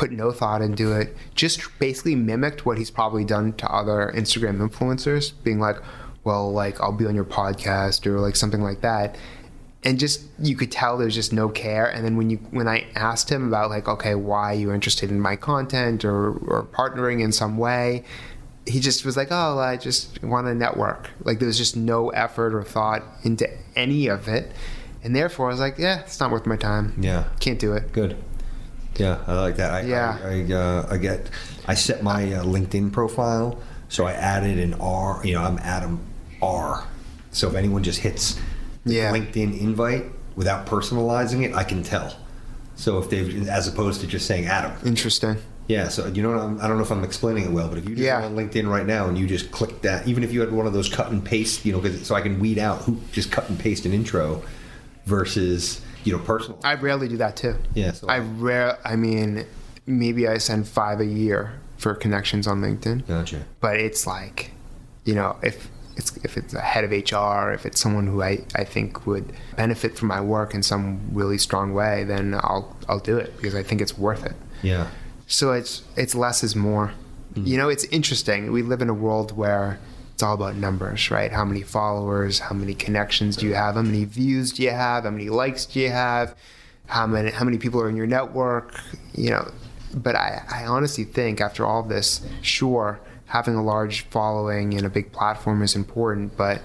Put 0.00 0.12
no 0.12 0.32
thought 0.32 0.62
into 0.62 0.92
it. 0.92 1.14
Just 1.34 1.60
basically 1.78 2.14
mimicked 2.14 2.64
what 2.64 2.78
he's 2.78 2.90
probably 2.90 3.22
done 3.22 3.52
to 3.58 3.70
other 3.70 4.10
Instagram 4.16 4.56
influencers, 4.66 5.32
being 5.44 5.60
like, 5.60 5.76
"Well, 6.24 6.50
like 6.50 6.80
I'll 6.80 6.90
be 6.90 7.04
on 7.04 7.14
your 7.14 7.26
podcast" 7.26 8.06
or 8.06 8.18
like 8.18 8.34
something 8.34 8.62
like 8.62 8.80
that. 8.80 9.16
And 9.84 9.98
just 9.98 10.22
you 10.38 10.56
could 10.56 10.72
tell 10.72 10.96
there's 10.96 11.14
just 11.14 11.34
no 11.34 11.50
care. 11.50 11.84
And 11.84 12.02
then 12.02 12.16
when 12.16 12.30
you 12.30 12.38
when 12.50 12.66
I 12.66 12.86
asked 12.94 13.30
him 13.30 13.46
about 13.46 13.68
like, 13.68 13.88
okay, 13.88 14.14
why 14.14 14.54
you 14.54 14.72
interested 14.72 15.10
in 15.10 15.20
my 15.20 15.36
content 15.36 16.02
or 16.02 16.30
or 16.30 16.62
partnering 16.72 17.22
in 17.22 17.30
some 17.30 17.58
way, 17.58 18.04
he 18.66 18.80
just 18.80 19.04
was 19.04 19.18
like, 19.18 19.28
"Oh, 19.30 19.58
I 19.58 19.76
just 19.76 20.22
want 20.22 20.46
to 20.46 20.54
network." 20.54 21.10
Like 21.24 21.40
there 21.40 21.46
was 21.46 21.58
just 21.58 21.76
no 21.76 22.08
effort 22.10 22.54
or 22.54 22.62
thought 22.62 23.02
into 23.22 23.46
any 23.76 24.06
of 24.06 24.28
it, 24.28 24.52
and 25.04 25.14
therefore 25.14 25.48
I 25.48 25.50
was 25.50 25.60
like, 25.60 25.76
"Yeah, 25.76 26.00
it's 26.00 26.20
not 26.20 26.30
worth 26.30 26.46
my 26.46 26.56
time. 26.56 26.94
Yeah. 26.98 27.24
can't 27.38 27.58
do 27.58 27.74
it." 27.74 27.92
Good. 27.92 28.16
Yeah, 29.00 29.18
I 29.26 29.34
like 29.40 29.56
that. 29.56 29.72
I, 29.72 29.80
Yeah. 29.82 30.18
I, 30.22 30.28
I, 30.28 30.52
uh, 30.52 30.86
I 30.90 30.96
get. 30.98 31.30
I 31.66 31.74
set 31.74 32.02
my 32.02 32.32
uh, 32.34 32.44
LinkedIn 32.44 32.92
profile, 32.92 33.58
so 33.88 34.04
I 34.04 34.12
added 34.12 34.58
an 34.58 34.74
R. 34.74 35.20
You 35.24 35.34
know, 35.34 35.42
I'm 35.42 35.58
Adam 35.60 36.00
R. 36.42 36.84
So 37.30 37.48
if 37.48 37.54
anyone 37.54 37.82
just 37.82 38.00
hits 38.00 38.38
Yeah. 38.84 39.10
LinkedIn 39.12 39.58
invite 39.58 40.04
without 40.36 40.66
personalizing 40.66 41.44
it, 41.44 41.54
I 41.54 41.64
can 41.64 41.82
tell. 41.82 42.14
So 42.76 42.98
if 42.98 43.08
they've, 43.10 43.48
as 43.48 43.68
opposed 43.68 44.00
to 44.02 44.06
just 44.06 44.26
saying 44.26 44.46
Adam. 44.46 44.72
Interesting. 44.84 45.36
Yeah, 45.66 45.88
so 45.88 46.06
you 46.08 46.22
know, 46.22 46.32
I'm, 46.38 46.60
I 46.60 46.66
don't 46.66 46.76
know 46.78 46.82
if 46.82 46.90
I'm 46.90 47.04
explaining 47.04 47.44
it 47.44 47.50
well, 47.52 47.68
but 47.68 47.78
if 47.78 47.84
you 47.88 47.94
just 47.94 48.04
Yeah. 48.04 48.20
go 48.20 48.26
on 48.26 48.34
LinkedIn 48.34 48.68
right 48.68 48.84
now 48.86 49.06
and 49.08 49.16
you 49.16 49.26
just 49.26 49.50
click 49.52 49.80
that, 49.82 50.06
even 50.08 50.24
if 50.24 50.32
you 50.32 50.40
had 50.40 50.50
one 50.52 50.66
of 50.66 50.72
those 50.72 50.88
cut 50.88 51.10
and 51.12 51.24
paste, 51.24 51.64
you 51.64 51.72
know, 51.72 51.82
so 52.02 52.14
I 52.16 52.20
can 52.20 52.38
weed 52.40 52.58
out 52.58 52.82
who 52.82 52.98
just 53.12 53.30
cut 53.30 53.48
and 53.48 53.58
paste 53.58 53.86
an 53.86 53.92
intro 53.92 54.42
versus 55.06 55.80
you 56.04 56.12
know 56.12 56.22
personal. 56.22 56.58
I 56.64 56.74
rarely 56.74 57.08
do 57.08 57.16
that 57.18 57.36
too. 57.36 57.56
Yeah, 57.74 57.92
so- 57.92 58.08
I 58.08 58.18
rare. 58.18 58.78
I 58.84 58.96
mean, 58.96 59.46
maybe 59.86 60.26
I 60.28 60.38
send 60.38 60.68
five 60.68 61.00
a 61.00 61.04
year 61.06 61.60
for 61.78 61.94
connections 61.94 62.46
on 62.46 62.60
LinkedIn. 62.60 63.06
Gotcha. 63.06 63.44
but 63.60 63.76
it's 63.76 64.06
like 64.06 64.52
you 65.04 65.14
know 65.14 65.36
if 65.42 65.70
it's 65.96 66.16
if 66.18 66.36
it's 66.36 66.54
a 66.54 66.60
head 66.60 66.84
of 66.84 66.90
HR, 66.90 67.52
if 67.52 67.66
it's 67.66 67.80
someone 67.80 68.06
who 68.06 68.22
I, 68.22 68.44
I 68.54 68.64
think 68.64 69.06
would 69.06 69.32
benefit 69.56 69.96
from 69.98 70.08
my 70.08 70.20
work 70.20 70.54
in 70.54 70.62
some 70.62 71.00
really 71.12 71.38
strong 71.38 71.74
way, 71.74 72.04
then 72.04 72.34
I'll 72.34 72.76
I'll 72.88 73.00
do 73.00 73.18
it 73.18 73.36
because 73.36 73.54
I 73.54 73.62
think 73.62 73.80
it's 73.80 73.96
worth 73.98 74.24
it. 74.24 74.34
Yeah. 74.62 74.88
So 75.26 75.52
it's 75.52 75.82
it's 75.96 76.14
less 76.14 76.42
is 76.42 76.54
more. 76.56 76.92
Mm-hmm. 77.34 77.46
You 77.46 77.56
know, 77.58 77.68
it's 77.68 77.84
interesting. 77.84 78.50
We 78.50 78.62
live 78.62 78.82
in 78.82 78.88
a 78.88 78.94
world 78.94 79.36
where 79.36 79.78
it's 80.20 80.22
all 80.22 80.34
about 80.34 80.54
numbers, 80.54 81.10
right? 81.10 81.32
How 81.32 81.46
many 81.46 81.62
followers, 81.62 82.40
how 82.40 82.54
many 82.54 82.74
connections 82.74 83.38
do 83.38 83.46
you 83.46 83.54
have, 83.54 83.76
how 83.76 83.80
many 83.80 84.04
views 84.04 84.52
do 84.52 84.62
you 84.62 84.70
have, 84.70 85.04
how 85.04 85.10
many 85.10 85.30
likes 85.30 85.64
do 85.64 85.80
you 85.80 85.88
have, 85.88 86.36
how 86.88 87.06
many 87.06 87.30
how 87.30 87.46
many 87.46 87.56
people 87.56 87.80
are 87.80 87.88
in 87.88 87.96
your 87.96 88.06
network, 88.06 88.78
you 89.14 89.30
know. 89.30 89.50
But 89.94 90.16
I, 90.16 90.42
I 90.52 90.66
honestly 90.66 91.04
think 91.04 91.40
after 91.40 91.64
all 91.64 91.82
this, 91.82 92.20
sure, 92.42 93.00
having 93.24 93.54
a 93.54 93.64
large 93.64 94.02
following 94.10 94.74
and 94.74 94.84
a 94.84 94.90
big 94.90 95.10
platform 95.10 95.62
is 95.62 95.74
important, 95.74 96.36
but 96.36 96.60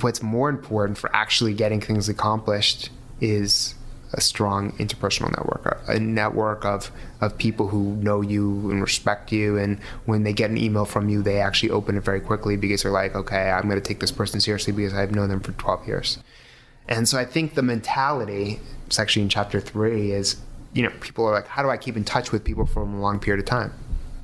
what's 0.00 0.22
more 0.22 0.48
important 0.48 0.96
for 0.96 1.14
actually 1.14 1.52
getting 1.52 1.82
things 1.82 2.08
accomplished 2.08 2.88
is 3.20 3.74
a 4.12 4.20
strong 4.20 4.72
interpersonal 4.72 5.30
network, 5.36 5.82
a 5.88 5.98
network 5.98 6.64
of, 6.64 6.90
of 7.20 7.36
people 7.38 7.68
who 7.68 7.96
know 7.96 8.20
you 8.20 8.70
and 8.70 8.80
respect 8.80 9.32
you. 9.32 9.58
And 9.58 9.78
when 10.04 10.22
they 10.22 10.32
get 10.32 10.50
an 10.50 10.58
email 10.58 10.84
from 10.84 11.08
you, 11.08 11.22
they 11.22 11.40
actually 11.40 11.70
open 11.70 11.96
it 11.96 12.04
very 12.04 12.20
quickly 12.20 12.56
because 12.56 12.82
they're 12.82 12.92
like, 12.92 13.14
okay, 13.14 13.50
I'm 13.50 13.68
going 13.68 13.80
to 13.80 13.86
take 13.86 14.00
this 14.00 14.12
person 14.12 14.40
seriously 14.40 14.72
because 14.72 14.94
I've 14.94 15.14
known 15.14 15.28
them 15.28 15.40
for 15.40 15.52
12 15.52 15.86
years. 15.86 16.18
And 16.88 17.08
so 17.08 17.18
I 17.18 17.24
think 17.24 17.54
the 17.54 17.62
mentality, 17.62 18.60
it's 18.86 18.98
actually 18.98 19.22
in 19.22 19.28
chapter 19.28 19.60
three, 19.60 20.12
is 20.12 20.36
you 20.72 20.82
know, 20.82 20.90
people 21.00 21.24
are 21.24 21.32
like, 21.32 21.46
how 21.46 21.62
do 21.62 21.70
I 21.70 21.78
keep 21.78 21.96
in 21.96 22.04
touch 22.04 22.32
with 22.32 22.44
people 22.44 22.66
for 22.66 22.82
a 22.82 22.84
long 22.84 23.18
period 23.18 23.40
of 23.40 23.46
time? 23.46 23.72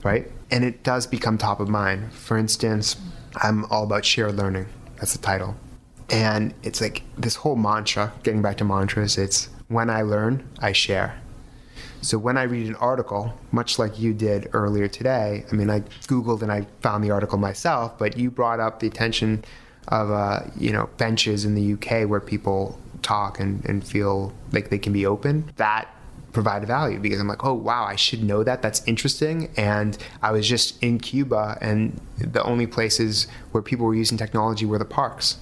Right? 0.05 0.31
And 0.51 0.65
it 0.65 0.83
does 0.83 1.07
become 1.07 1.39
top 1.39 1.61
of 1.61 1.69
mind. 1.69 2.13
For 2.13 2.37
instance, 2.37 2.97
I'm 3.37 3.65
all 3.67 3.85
about 3.85 4.05
shared 4.05 4.37
learning. 4.37 4.67
That's 4.97 5.13
the 5.15 5.19
title. 5.19 5.57
And 6.11 6.53
it's 6.63 6.83
like 6.83 7.03
this 7.17 7.37
whole 7.37 7.57
mantra, 7.57 8.13
getting 8.23 8.43
back 8.43 8.59
to 8.59 8.65
mantras, 8.65 9.17
it's 9.17 9.49
when 9.73 9.91
I 9.91 10.03
learn, 10.03 10.49
I 10.61 10.73
share. 10.73 11.21
So 12.01 12.19
when 12.19 12.37
I 12.37 12.43
read 12.43 12.67
an 12.67 12.75
article, 12.77 13.33
much 13.53 13.79
like 13.79 13.99
you 13.99 14.13
did 14.13 14.49
earlier 14.53 14.89
today, 14.89 15.45
I 15.51 15.55
mean, 15.55 15.71
I 15.71 15.81
Googled 16.09 16.43
and 16.43 16.51
I 16.51 16.67
found 16.81 17.05
the 17.05 17.13
article 17.13 17.39
myself, 17.39 17.97
but 17.97 18.17
you 18.17 18.31
brought 18.31 18.59
up 18.59 18.81
the 18.81 18.89
attention 18.89 19.45
of, 19.89 20.11
uh, 20.11 20.41
you 20.57 20.73
know, 20.73 20.89
benches 20.97 21.45
in 21.45 21.55
the 21.55 21.75
UK 21.75 22.09
where 22.09 22.21
people 22.21 22.79
talk 23.03 23.39
and, 23.39 23.65
and 23.65 23.87
feel 23.87 24.33
like 24.51 24.71
they 24.71 24.79
can 24.79 24.93
be 24.93 25.07
open. 25.07 25.53
That 25.57 25.89
provided 26.33 26.67
value 26.67 26.99
because 26.99 27.21
I'm 27.21 27.29
like, 27.29 27.45
oh, 27.45 27.55
wow, 27.55 27.85
I 27.85 27.97
should 27.97 28.23
know 28.23 28.43
that. 28.43 28.63
That's 28.63 28.83
interesting. 28.87 29.51
And 29.57 29.97
I 30.23 30.33
was 30.33 30.49
just 30.49 30.83
in 30.83 30.99
Cuba, 30.99 31.59
and 31.61 32.01
the 32.19 32.43
only 32.43 32.67
places 32.67 33.27
where 33.53 33.63
people 33.63 33.87
were 33.87 33.95
using 33.95 34.19
technology 34.19 34.67
were 34.67 34.79
the 34.79 34.85
parks. 34.85 35.37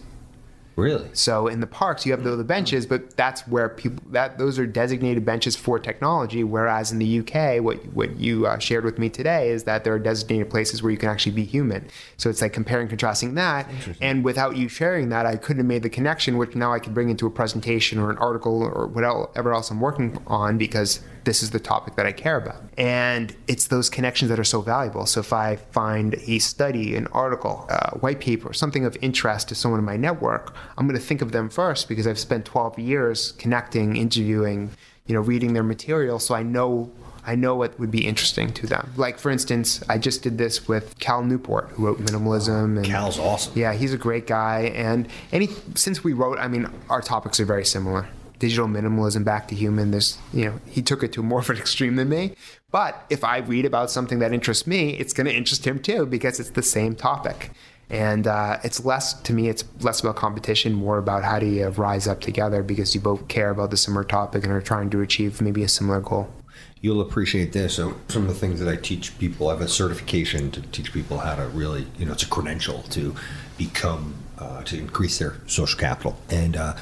Really? 0.81 1.09
So 1.13 1.47
in 1.47 1.61
the 1.61 1.67
parks, 1.67 2.07
you 2.07 2.13
have 2.13 2.25
the, 2.25 2.37
the 2.37 2.45
benches, 2.45 2.87
but 2.87 3.17
that's 3.17 3.47
where 3.47 3.69
people 3.69 4.03
that 4.11 4.39
those 4.39 4.59
are 4.59 4.67
designated 4.67 5.25
benches 5.25 5.57
for 5.57 5.79
technology. 5.79 6.45
Whereas 6.45 6.93
in 6.93 6.99
the 6.99 7.21
UK, 7.21 7.63
what 7.63 7.85
what 7.93 8.19
you 8.19 8.47
uh, 8.47 8.59
shared 8.59 8.85
with 8.85 8.99
me 8.99 9.09
today 9.09 9.51
is 9.51 9.65
that 9.65 9.85
there 9.85 9.93
are 9.93 9.99
designated 9.99 10.51
places 10.51 10.83
where 10.83 10.91
you 10.91 10.99
can 10.99 11.09
actually 11.09 11.33
be 11.33 11.45
human. 11.45 11.89
So 12.17 12.31
it's 12.31 12.43
like 12.43 12.53
comparing, 12.53 12.89
contrasting 12.89 13.35
that. 13.35 13.69
And 14.01 14.25
without 14.25 14.57
you 14.57 14.69
sharing 14.69 15.11
that, 15.11 15.27
I 15.27 15.37
couldn't 15.37 15.61
have 15.61 15.67
made 15.67 15.83
the 15.83 15.91
connection, 15.91 16.39
which 16.39 16.55
now 16.55 16.73
I 16.73 16.79
can 16.79 16.95
bring 16.95 17.11
into 17.11 17.27
a 17.27 17.31
presentation 17.31 17.99
or 17.99 18.11
an 18.11 18.19
article 18.19 18.63
or 18.63 18.87
whatever 18.87 19.53
else 19.53 19.71
I'm 19.71 19.81
working 19.81 20.19
on 20.27 20.59
because 20.59 21.01
this 21.25 21.43
is 21.43 21.51
the 21.51 21.61
topic 21.61 21.97
that 21.97 22.07
I 22.07 22.13
care 22.13 22.37
about. 22.37 22.63
And 22.79 23.35
it's 23.47 23.67
those 23.67 23.91
connections 23.91 24.29
that 24.31 24.39
are 24.39 24.45
so 24.45 24.61
valuable. 24.61 25.07
So 25.07 25.21
if 25.21 25.33
I 25.33 25.57
find 25.57 26.15
a 26.27 26.39
study, 26.39 26.97
an 26.97 27.07
article, 27.09 27.67
a 27.69 27.99
white 27.99 28.21
paper, 28.21 28.53
something 28.53 28.85
of 28.85 28.97
interest 29.01 29.49
to 29.49 29.55
someone 29.55 29.81
in 29.81 29.85
my 29.85 29.97
network, 29.97 30.55
I'm 30.77 30.87
going 30.87 30.99
to 30.99 31.05
think 31.05 31.23
of 31.23 31.33
them 31.33 31.49
first 31.49 31.89
because 31.89 32.07
I've 32.07 32.19
spent 32.19 32.45
12 32.45 32.79
years 32.79 33.33
connecting, 33.33 33.97
interviewing, 33.97 34.71
you 35.07 35.15
know, 35.15 35.21
reading 35.21 35.53
their 35.53 35.63
material. 35.63 36.19
So 36.19 36.35
I 36.35 36.43
know 36.43 36.91
I 37.25 37.35
know 37.35 37.55
what 37.55 37.79
would 37.79 37.91
be 37.91 38.07
interesting 38.07 38.53
to 38.55 38.67
them. 38.67 38.93
Like 38.97 39.19
for 39.19 39.31
instance, 39.31 39.83
I 39.89 39.99
just 39.99 40.23
did 40.23 40.39
this 40.39 40.67
with 40.67 40.99
Cal 40.99 41.23
Newport, 41.23 41.69
who 41.71 41.87
wrote 41.87 41.99
Minimalism. 41.99 42.77
And, 42.77 42.85
Cal's 42.85 43.19
awesome. 43.19 43.53
Yeah, 43.55 43.75
he's 43.75 43.93
a 43.93 43.99
great 43.99 44.27
guy. 44.27 44.73
And 44.75 45.09
any 45.33 45.49
since 45.75 46.03
we 46.03 46.13
wrote, 46.13 46.39
I 46.39 46.49
mean, 46.49 46.69
our 46.89 47.03
topics 47.03 47.39
are 47.39 47.45
very 47.45 47.65
similar 47.65 48.09
digital 48.41 48.67
minimalism 48.67 49.25
back 49.25 49.47
to 49.49 49.55
human. 49.55 49.93
There's, 49.93 50.19
you 50.33 50.47
know, 50.47 50.61
he 50.67 50.83
took 50.83 51.05
it 51.05 51.13
to 51.13 51.23
more 51.23 51.39
of 51.39 51.51
an 51.51 51.59
extreme 51.59 51.95
than 51.95 52.09
me. 52.09 52.35
But 52.73 53.05
if 53.09 53.23
I 53.23 53.39
read 53.39 53.65
about 53.65 53.91
something 53.91 54.19
that 54.19 54.33
interests 54.33 54.67
me, 54.67 54.95
it's 54.95 55.13
going 55.13 55.27
to 55.27 55.35
interest 55.35 55.65
him 55.65 55.79
too 55.79 56.07
because 56.07 56.41
it's 56.41 56.51
the 56.51 56.63
same 56.63 56.97
topic. 56.97 57.53
And 57.91 58.27
uh, 58.27 58.59
it's 58.63 58.85
less, 58.85 59.15
to 59.23 59.33
me, 59.33 59.49
it's 59.49 59.65
less 59.81 60.01
about 60.01 60.17
competition, 60.17 60.73
more 60.73 60.99
about 60.99 61.25
how 61.25 61.39
do 61.39 61.47
you 61.47 61.69
rise 61.69 62.07
up 62.07 62.21
together 62.21 62.63
because 62.63 62.95
you 62.95 63.01
both 63.01 63.29
care 63.29 63.51
about 63.51 63.71
the 63.71 63.77
similar 63.77 64.05
topic 64.05 64.45
and 64.45 64.53
are 64.53 64.61
trying 64.61 64.91
to 64.91 65.01
achieve 65.01 65.41
maybe 65.41 65.63
a 65.63 65.69
similar 65.69 66.01
goal. 66.01 66.33
You'll 66.81 67.01
appreciate 67.03 67.53
this. 67.53 67.75
So, 67.75 67.97
some 68.09 68.23
of 68.23 68.29
the 68.29 68.35
things 68.35 68.59
that 68.61 68.69
I 68.69 68.77
teach 68.77 69.19
people, 69.19 69.49
I 69.49 69.53
have 69.53 69.61
a 69.61 69.69
certification 69.69 70.51
to 70.53 70.63
teach 70.63 70.93
people 70.93 71.19
how 71.19 71.35
to 71.35 71.47
really, 71.49 71.87
you 71.99 72.07
know, 72.07 72.13
it's 72.13 72.23
a 72.23 72.29
credential 72.29 72.83
to 72.85 73.15
become, 73.59 74.15
uh, 74.39 74.63
to 74.63 74.79
increase 74.79 75.19
their 75.19 75.37
social 75.47 75.79
capital. 75.79 76.17
And 76.31 76.57
uh, 76.57 76.77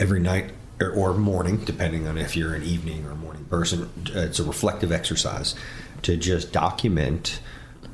every 0.00 0.20
night 0.20 0.50
or, 0.80 0.90
or 0.90 1.14
morning, 1.14 1.58
depending 1.58 2.06
on 2.06 2.18
if 2.18 2.36
you're 2.36 2.54
an 2.54 2.62
evening 2.62 3.06
or 3.06 3.14
morning 3.14 3.44
person. 3.46 3.90
Uh, 4.14 4.20
it's 4.20 4.38
a 4.38 4.44
reflective 4.44 4.92
exercise 4.92 5.54
to 6.02 6.16
just 6.16 6.52
document. 6.52 7.40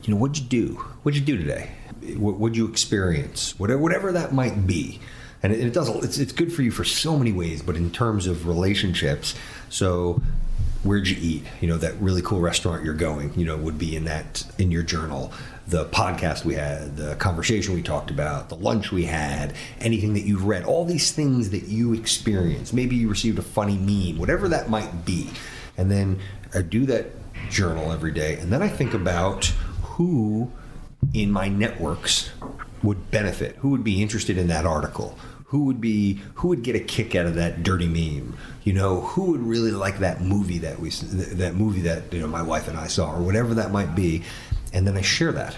You 0.03 0.15
know, 0.15 0.21
what'd 0.21 0.39
you 0.39 0.45
do? 0.45 0.75
What'd 1.03 1.19
you 1.19 1.25
do 1.25 1.37
today? 1.37 1.73
What 2.17 2.39
would 2.39 2.57
you 2.57 2.67
experience? 2.67 3.59
Whatever, 3.59 3.81
whatever 3.81 4.13
that 4.13 4.33
might 4.33 4.67
be. 4.67 5.01
And 5.43 5.53
it, 5.53 5.61
it 5.61 5.73
does. 5.73 5.89
It's, 6.05 6.19
it's 6.19 6.33
good 6.33 6.53
for 6.53 6.63
you 6.63 6.71
for 6.71 6.85
so 6.85 7.17
many 7.17 7.33
ways, 7.33 7.63
but 7.63 7.77
in 7.77 7.91
terms 7.91 8.27
of 8.27 8.47
relationships, 8.47 9.35
so 9.69 10.21
where'd 10.83 11.09
you 11.09 11.17
eat? 11.21 11.45
You 11.61 11.69
know, 11.69 11.77
that 11.79 11.95
really 12.01 12.23
cool 12.23 12.41
restaurant 12.41 12.85
you're 12.85 12.95
going. 12.95 13.33
You 13.39 13.45
know, 13.45 13.57
would 13.57 13.79
be 13.79 13.97
in 13.97 14.05
that 14.05 14.45
in 14.59 14.71
your 14.71 14.83
journal 14.83 15.33
the 15.67 15.85
podcast 15.87 16.45
we 16.45 16.55
had, 16.55 16.97
the 16.97 17.15
conversation 17.17 17.75
we 17.75 17.83
talked 17.83 18.11
about, 18.11 18.49
the 18.49 18.57
lunch 18.57 18.91
we 18.91 19.05
had, 19.05 19.55
anything 19.81 20.15
that 20.15 20.23
you've 20.23 20.45
read, 20.45 20.65
all 20.65 20.85
these 20.85 21.13
things 21.13 21.51
that 21.51 21.65
you 21.65 21.95
experienced. 21.95 22.75
Maybe 22.75 22.97
you 22.97 23.09
received 23.09 23.39
a 23.39 23.43
funny 23.43 23.79
meme, 23.79 24.19
whatever 24.19 24.49
that 24.49 24.69
might 24.69 25.05
be. 25.05 25.31
And 25.77 25.91
then 25.91 26.19
I 26.53 26.63
do 26.63 26.85
that 26.87 27.07
journal 27.51 27.93
every 27.93 28.13
day. 28.13 28.37
And 28.37 28.53
then 28.53 28.63
I 28.63 28.69
think 28.69 28.93
about 28.93 29.47
who 29.83 30.51
in 31.15 31.31
my 31.31 31.49
networks 31.49 32.31
would 32.83 33.11
benefit, 33.11 33.57
who 33.57 33.71
would 33.71 33.85
be 33.85 34.03
interested 34.03 34.37
in 34.37 34.49
that 34.49 34.67
article, 34.67 35.17
who 35.53 35.65
would 35.65 35.81
be 35.81 36.21
who 36.35 36.49
would 36.49 36.63
get 36.63 36.75
a 36.75 36.81
kick 36.81 37.15
out 37.15 37.25
of 37.25 37.37
that 37.37 37.63
dirty 37.63 37.87
meme 37.87 38.37
you 38.65 38.73
know 38.73 39.03
who 39.03 39.31
would 39.31 39.43
really 39.43 39.71
like 39.71 40.01
that 40.01 40.21
movie 40.21 40.59
that 40.59 40.81
we 40.81 40.91
that 40.91 41.55
movie 41.55 41.83
that 41.83 42.13
you 42.13 42.21
know 42.21 42.27
my 42.27 42.43
wife 42.43 42.69
and 42.69 42.77
I 42.77 42.89
saw 42.89 43.15
or 43.15 43.23
whatever 43.23 43.55
that 43.55 43.71
might 43.71 43.95
be 43.95 44.23
and 44.73 44.87
then 44.87 44.97
I 44.97 45.03
share 45.03 45.33
that 45.33 45.57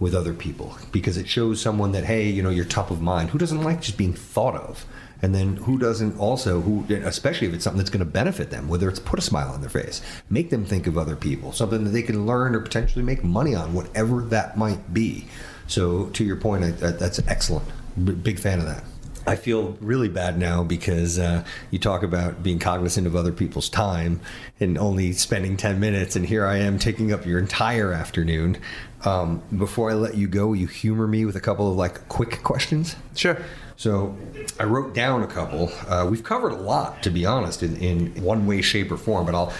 with 0.00 0.14
other 0.14 0.34
people 0.34 0.76
because 0.92 1.16
it 1.16 1.28
shows 1.28 1.60
someone 1.60 1.92
that 1.92 2.04
hey, 2.04 2.28
you 2.28 2.42
know, 2.42 2.50
you're 2.50 2.64
top 2.64 2.90
of 2.90 3.00
mind. 3.00 3.30
Who 3.30 3.38
doesn't 3.38 3.62
like 3.62 3.80
just 3.80 3.98
being 3.98 4.12
thought 4.12 4.54
of? 4.54 4.84
And 5.22 5.34
then 5.34 5.56
who 5.56 5.78
doesn't 5.78 6.18
also 6.18 6.60
who 6.60 6.84
especially 6.94 7.46
if 7.46 7.54
it's 7.54 7.64
something 7.64 7.78
that's 7.78 7.90
going 7.90 8.04
to 8.04 8.10
benefit 8.10 8.50
them, 8.50 8.68
whether 8.68 8.88
it's 8.88 9.00
put 9.00 9.18
a 9.18 9.22
smile 9.22 9.50
on 9.50 9.60
their 9.60 9.70
face, 9.70 10.02
make 10.28 10.50
them 10.50 10.64
think 10.64 10.86
of 10.86 10.98
other 10.98 11.16
people, 11.16 11.52
something 11.52 11.84
that 11.84 11.90
they 11.90 12.02
can 12.02 12.26
learn 12.26 12.54
or 12.54 12.60
potentially 12.60 13.04
make 13.04 13.24
money 13.24 13.54
on, 13.54 13.72
whatever 13.72 14.20
that 14.22 14.58
might 14.58 14.92
be. 14.92 15.26
So 15.66 16.06
to 16.06 16.24
your 16.24 16.36
point, 16.36 16.64
I, 16.64 16.70
that's 16.72 17.20
excellent. 17.26 17.66
B- 18.04 18.12
big 18.12 18.38
fan 18.38 18.58
of 18.58 18.66
that. 18.66 18.84
I 19.26 19.36
feel 19.36 19.76
really 19.80 20.08
bad 20.08 20.38
now 20.38 20.62
because 20.62 21.18
uh, 21.18 21.44
you 21.70 21.78
talk 21.78 22.02
about 22.02 22.42
being 22.42 22.58
cognizant 22.58 23.06
of 23.06 23.16
other 23.16 23.32
people's 23.32 23.68
time 23.70 24.20
and 24.60 24.76
only 24.76 25.12
spending 25.12 25.56
10 25.56 25.80
minutes, 25.80 26.14
and 26.14 26.26
here 26.26 26.44
I 26.46 26.58
am 26.58 26.78
taking 26.78 27.12
up 27.12 27.24
your 27.24 27.38
entire 27.38 27.92
afternoon. 27.92 28.58
Um, 29.04 29.42
before 29.56 29.90
I 29.90 29.94
let 29.94 30.16
you 30.16 30.28
go, 30.28 30.52
you 30.52 30.66
humor 30.66 31.06
me 31.06 31.24
with 31.24 31.36
a 31.36 31.40
couple 31.40 31.70
of 31.70 31.76
like 31.76 32.06
quick 32.08 32.42
questions? 32.42 32.96
Sure. 33.14 33.40
So 33.76 34.16
I 34.60 34.64
wrote 34.64 34.94
down 34.94 35.22
a 35.22 35.26
couple. 35.26 35.72
Uh, 35.88 36.06
we've 36.08 36.22
covered 36.22 36.52
a 36.52 36.56
lot, 36.56 37.02
to 37.02 37.10
be 37.10 37.24
honest, 37.24 37.62
in, 37.62 37.76
in 37.76 38.22
one 38.22 38.46
way, 38.46 38.60
shape, 38.60 38.92
or 38.92 38.96
form, 38.96 39.26
but 39.26 39.34
I'll. 39.34 39.52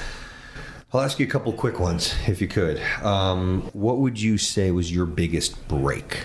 I'll 0.93 1.01
ask 1.01 1.19
you 1.19 1.27
a 1.27 1.29
couple 1.29 1.53
quick 1.53 1.81
ones, 1.81 2.15
if 2.29 2.41
you 2.41 2.47
could. 2.47 2.81
Um, 3.03 3.63
what 3.73 3.99
would 3.99 4.21
you 4.21 4.39
say 4.39 4.71
was 4.71 4.93
your 4.93 5.07
biggest 5.07 5.67
break? 5.67 6.21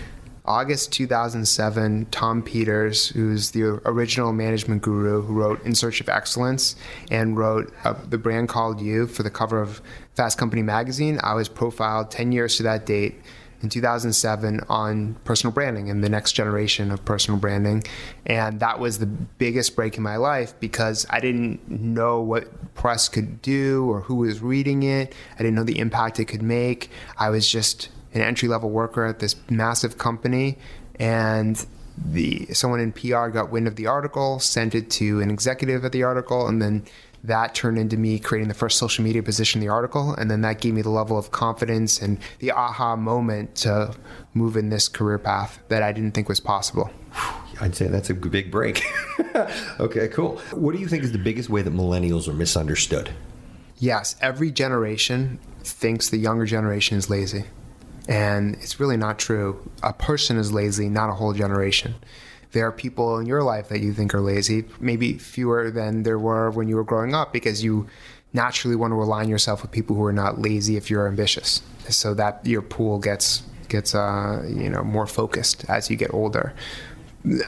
August 0.50 0.90
2007, 0.94 2.06
Tom 2.10 2.42
Peters, 2.42 3.06
who's 3.10 3.52
the 3.52 3.62
original 3.84 4.32
management 4.32 4.82
guru 4.82 5.22
who 5.22 5.32
wrote 5.32 5.64
In 5.64 5.76
Search 5.76 6.00
of 6.00 6.08
Excellence 6.08 6.74
and 7.08 7.38
wrote 7.38 7.72
The 8.10 8.18
Brand 8.18 8.48
Called 8.48 8.80
You 8.80 9.06
for 9.06 9.22
the 9.22 9.30
cover 9.30 9.62
of 9.62 9.80
Fast 10.16 10.38
Company 10.38 10.62
magazine, 10.62 11.20
I 11.22 11.34
was 11.34 11.48
profiled 11.48 12.10
10 12.10 12.32
years 12.32 12.56
to 12.56 12.64
that 12.64 12.84
date 12.84 13.20
in 13.62 13.68
2007 13.68 14.62
on 14.68 15.14
personal 15.22 15.54
branding 15.54 15.88
and 15.88 16.02
the 16.02 16.08
next 16.08 16.32
generation 16.32 16.90
of 16.90 17.04
personal 17.04 17.38
branding. 17.38 17.84
And 18.26 18.58
that 18.58 18.80
was 18.80 18.98
the 18.98 19.06
biggest 19.06 19.76
break 19.76 19.98
in 19.98 20.02
my 20.02 20.16
life 20.16 20.58
because 20.58 21.06
I 21.10 21.20
didn't 21.20 21.70
know 21.70 22.22
what 22.22 22.74
press 22.74 23.08
could 23.08 23.40
do 23.40 23.88
or 23.88 24.00
who 24.00 24.16
was 24.16 24.40
reading 24.40 24.82
it. 24.82 25.14
I 25.34 25.38
didn't 25.38 25.54
know 25.54 25.62
the 25.62 25.78
impact 25.78 26.18
it 26.18 26.24
could 26.24 26.42
make. 26.42 26.90
I 27.16 27.30
was 27.30 27.48
just 27.48 27.90
an 28.14 28.22
entry 28.22 28.48
level 28.48 28.70
worker 28.70 29.04
at 29.04 29.18
this 29.18 29.36
massive 29.48 29.98
company 29.98 30.58
and 30.98 31.66
the 31.96 32.46
someone 32.52 32.80
in 32.80 32.92
PR 32.92 33.28
got 33.28 33.50
wind 33.50 33.66
of 33.66 33.76
the 33.76 33.86
article, 33.86 34.38
sent 34.38 34.74
it 34.74 34.90
to 34.90 35.20
an 35.20 35.30
executive 35.30 35.84
at 35.84 35.92
the 35.92 36.02
article, 36.02 36.46
and 36.46 36.60
then 36.60 36.84
that 37.22 37.54
turned 37.54 37.78
into 37.78 37.96
me 37.96 38.18
creating 38.18 38.48
the 38.48 38.54
first 38.54 38.78
social 38.78 39.04
media 39.04 39.22
position 39.22 39.60
in 39.60 39.66
the 39.66 39.72
article, 39.72 40.14
and 40.14 40.30
then 40.30 40.40
that 40.40 40.60
gave 40.60 40.72
me 40.74 40.82
the 40.82 40.90
level 40.90 41.18
of 41.18 41.30
confidence 41.30 42.00
and 42.00 42.18
the 42.38 42.50
aha 42.50 42.96
moment 42.96 43.54
to 43.54 43.94
move 44.32 44.56
in 44.56 44.70
this 44.70 44.88
career 44.88 45.18
path 45.18 45.58
that 45.68 45.82
I 45.82 45.92
didn't 45.92 46.12
think 46.12 46.28
was 46.28 46.40
possible. 46.40 46.90
I'd 47.60 47.76
say 47.76 47.88
that's 47.88 48.08
a 48.08 48.14
big 48.14 48.50
break. 48.50 48.82
okay, 49.80 50.08
cool. 50.08 50.38
What 50.52 50.74
do 50.74 50.80
you 50.80 50.88
think 50.88 51.04
is 51.04 51.12
the 51.12 51.18
biggest 51.18 51.50
way 51.50 51.60
that 51.60 51.74
millennials 51.74 52.26
are 52.26 52.32
misunderstood? 52.32 53.10
Yes, 53.78 54.16
every 54.22 54.50
generation 54.50 55.38
thinks 55.62 56.08
the 56.08 56.16
younger 56.16 56.46
generation 56.46 56.96
is 56.96 57.10
lazy. 57.10 57.44
And 58.10 58.56
it's 58.56 58.80
really 58.80 58.96
not 58.96 59.20
true. 59.20 59.70
A 59.84 59.92
person 59.92 60.36
is 60.36 60.52
lazy, 60.52 60.88
not 60.88 61.08
a 61.10 61.14
whole 61.14 61.32
generation. 61.32 61.94
There 62.50 62.66
are 62.66 62.72
people 62.72 63.18
in 63.18 63.26
your 63.26 63.44
life 63.44 63.68
that 63.68 63.80
you 63.80 63.94
think 63.94 64.12
are 64.12 64.20
lazy, 64.20 64.64
maybe 64.80 65.16
fewer 65.16 65.70
than 65.70 66.02
there 66.02 66.18
were 66.18 66.50
when 66.50 66.66
you 66.66 66.74
were 66.74 66.84
growing 66.84 67.14
up 67.14 67.32
because 67.32 67.62
you 67.62 67.86
naturally 68.32 68.74
want 68.74 68.90
to 68.90 68.96
align 68.96 69.28
yourself 69.28 69.62
with 69.62 69.70
people 69.70 69.94
who 69.94 70.04
are 70.04 70.12
not 70.12 70.40
lazy 70.40 70.76
if 70.76 70.90
you're 70.90 71.06
ambitious. 71.06 71.62
So 71.88 72.12
that 72.14 72.44
your 72.44 72.62
pool 72.62 72.98
gets 72.98 73.44
gets 73.68 73.94
uh, 73.94 74.44
you 74.48 74.68
know 74.68 74.82
more 74.82 75.06
focused 75.06 75.64
as 75.68 75.88
you 75.88 75.96
get 75.96 76.12
older. 76.12 76.52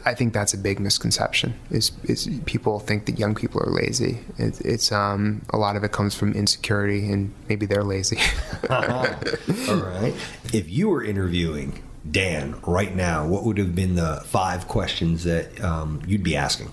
I 0.05 0.13
think 0.13 0.35
that's 0.35 0.53
a 0.53 0.59
big 0.59 0.79
misconception. 0.81 1.55
Is 1.71 1.93
is 2.05 2.29
people 2.45 2.79
think 2.79 3.07
that 3.07 3.19
young 3.19 3.35
people 3.35 3.63
are 3.63 3.71
lazy? 3.71 4.21
It, 4.37 4.61
it's 4.61 4.93
um, 4.93 5.43
a 5.51 5.57
lot 5.57 5.77
of 5.77 5.85
it 5.85 5.93
comes 5.93 6.15
from 6.15 6.33
insecurity, 6.35 7.11
and 7.11 7.33
maybe 7.49 7.65
they're 7.65 7.85
lazy. 7.85 8.19
All 8.71 8.79
right. 8.79 10.15
If 10.53 10.69
you 10.69 10.91
were 10.91 11.03
interviewing 11.03 11.83
Dan 12.11 12.61
right 12.67 12.95
now, 12.95 13.27
what 13.27 13.45
would 13.45 13.57
have 13.57 13.75
been 13.75 13.95
the 13.95 14.23
five 14.27 14.69
questions 14.69 15.25
that 15.25 15.59
um, 15.65 16.03
you'd 16.07 16.23
be 16.23 16.37
asking? 16.37 16.71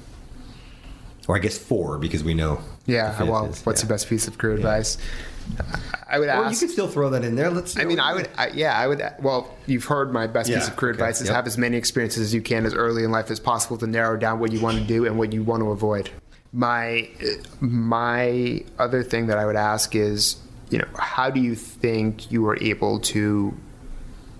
Or 1.27 1.37
I 1.37 1.39
guess 1.39 1.57
four, 1.57 1.99
because 1.99 2.23
we 2.23 2.33
know. 2.33 2.59
Yeah. 2.85 3.23
Well, 3.23 3.45
what's 3.45 3.65
yeah. 3.65 3.73
the 3.87 3.93
best 3.93 4.09
piece 4.09 4.27
of 4.27 4.37
career 4.37 4.53
yeah. 4.53 4.59
advice? 4.59 4.97
I 6.07 6.17
would 6.19 6.29
ask. 6.29 6.47
Or 6.47 6.51
you 6.51 6.57
could 6.57 6.71
still 6.71 6.87
throw 6.87 7.09
that 7.11 7.23
in 7.23 7.35
there. 7.35 7.49
Let's. 7.49 7.77
I 7.77 7.83
mean, 7.83 7.99
I 7.99 8.13
would. 8.13 8.29
I, 8.37 8.47
yeah, 8.49 8.77
I 8.77 8.87
would. 8.87 9.01
Well, 9.19 9.55
you've 9.67 9.85
heard 9.85 10.11
my 10.11 10.27
best 10.27 10.49
yeah, 10.49 10.57
piece 10.57 10.67
of 10.67 10.75
career 10.75 10.93
okay, 10.93 11.01
advice 11.01 11.21
is 11.21 11.27
yep. 11.27 11.35
have 11.35 11.47
as 11.47 11.57
many 11.57 11.77
experiences 11.77 12.23
as 12.23 12.33
you 12.33 12.41
can 12.41 12.65
as 12.65 12.73
early 12.73 13.03
in 13.03 13.11
life 13.11 13.29
as 13.29 13.39
possible 13.39 13.77
to 13.77 13.87
narrow 13.87 14.17
down 14.17 14.39
what 14.39 14.51
you 14.51 14.59
want 14.59 14.77
to 14.77 14.83
do 14.83 15.05
and 15.05 15.17
what 15.17 15.33
you 15.33 15.43
want 15.43 15.61
to 15.61 15.69
avoid. 15.69 16.09
My 16.51 17.09
my 17.59 18.63
other 18.79 19.03
thing 19.03 19.27
that 19.27 19.37
I 19.37 19.45
would 19.45 19.55
ask 19.55 19.95
is, 19.95 20.37
you 20.71 20.79
know, 20.79 20.87
how 20.95 21.29
do 21.29 21.39
you 21.39 21.55
think 21.55 22.31
you 22.31 22.41
were 22.41 22.57
able 22.61 22.99
to 23.01 23.55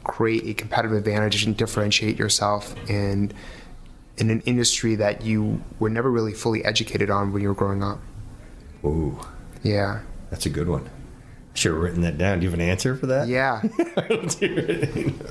create 0.04 0.48
a 0.48 0.54
competitive 0.56 0.98
advantage 0.98 1.46
and 1.46 1.56
differentiate 1.56 2.18
yourself 2.18 2.76
in 2.90 3.32
in 4.18 4.30
an 4.32 4.42
industry 4.42 4.96
that 4.96 5.22
you 5.24 5.62
were 5.78 5.90
never 5.90 6.10
really 6.10 6.34
fully 6.34 6.66
educated 6.66 7.12
on 7.12 7.32
when 7.32 7.44
you 7.44 7.48
were 7.48 7.54
growing 7.54 7.84
up? 7.84 8.00
Ooh. 8.84 9.20
Yeah. 9.62 10.02
That's 10.30 10.46
a 10.46 10.50
good 10.50 10.68
one. 10.68 10.90
Should 11.54 11.74
have 11.74 11.82
written 11.82 12.02
that 12.02 12.18
down. 12.18 12.40
Do 12.40 12.46
you 12.46 12.52
have 12.52 12.60
an 12.60 12.66
answer 12.66 12.96
for 12.96 13.08
that? 13.08 13.28
Yeah. 13.28 13.62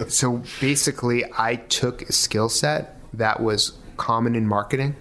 so 0.09 0.43
basically, 0.61 1.25
I 1.37 1.57
took 1.57 2.03
a 2.03 2.13
skill 2.13 2.49
set 2.49 2.97
that 3.15 3.41
was 3.41 3.73
common 3.97 4.35
in 4.35 4.47
marketing 4.47 4.97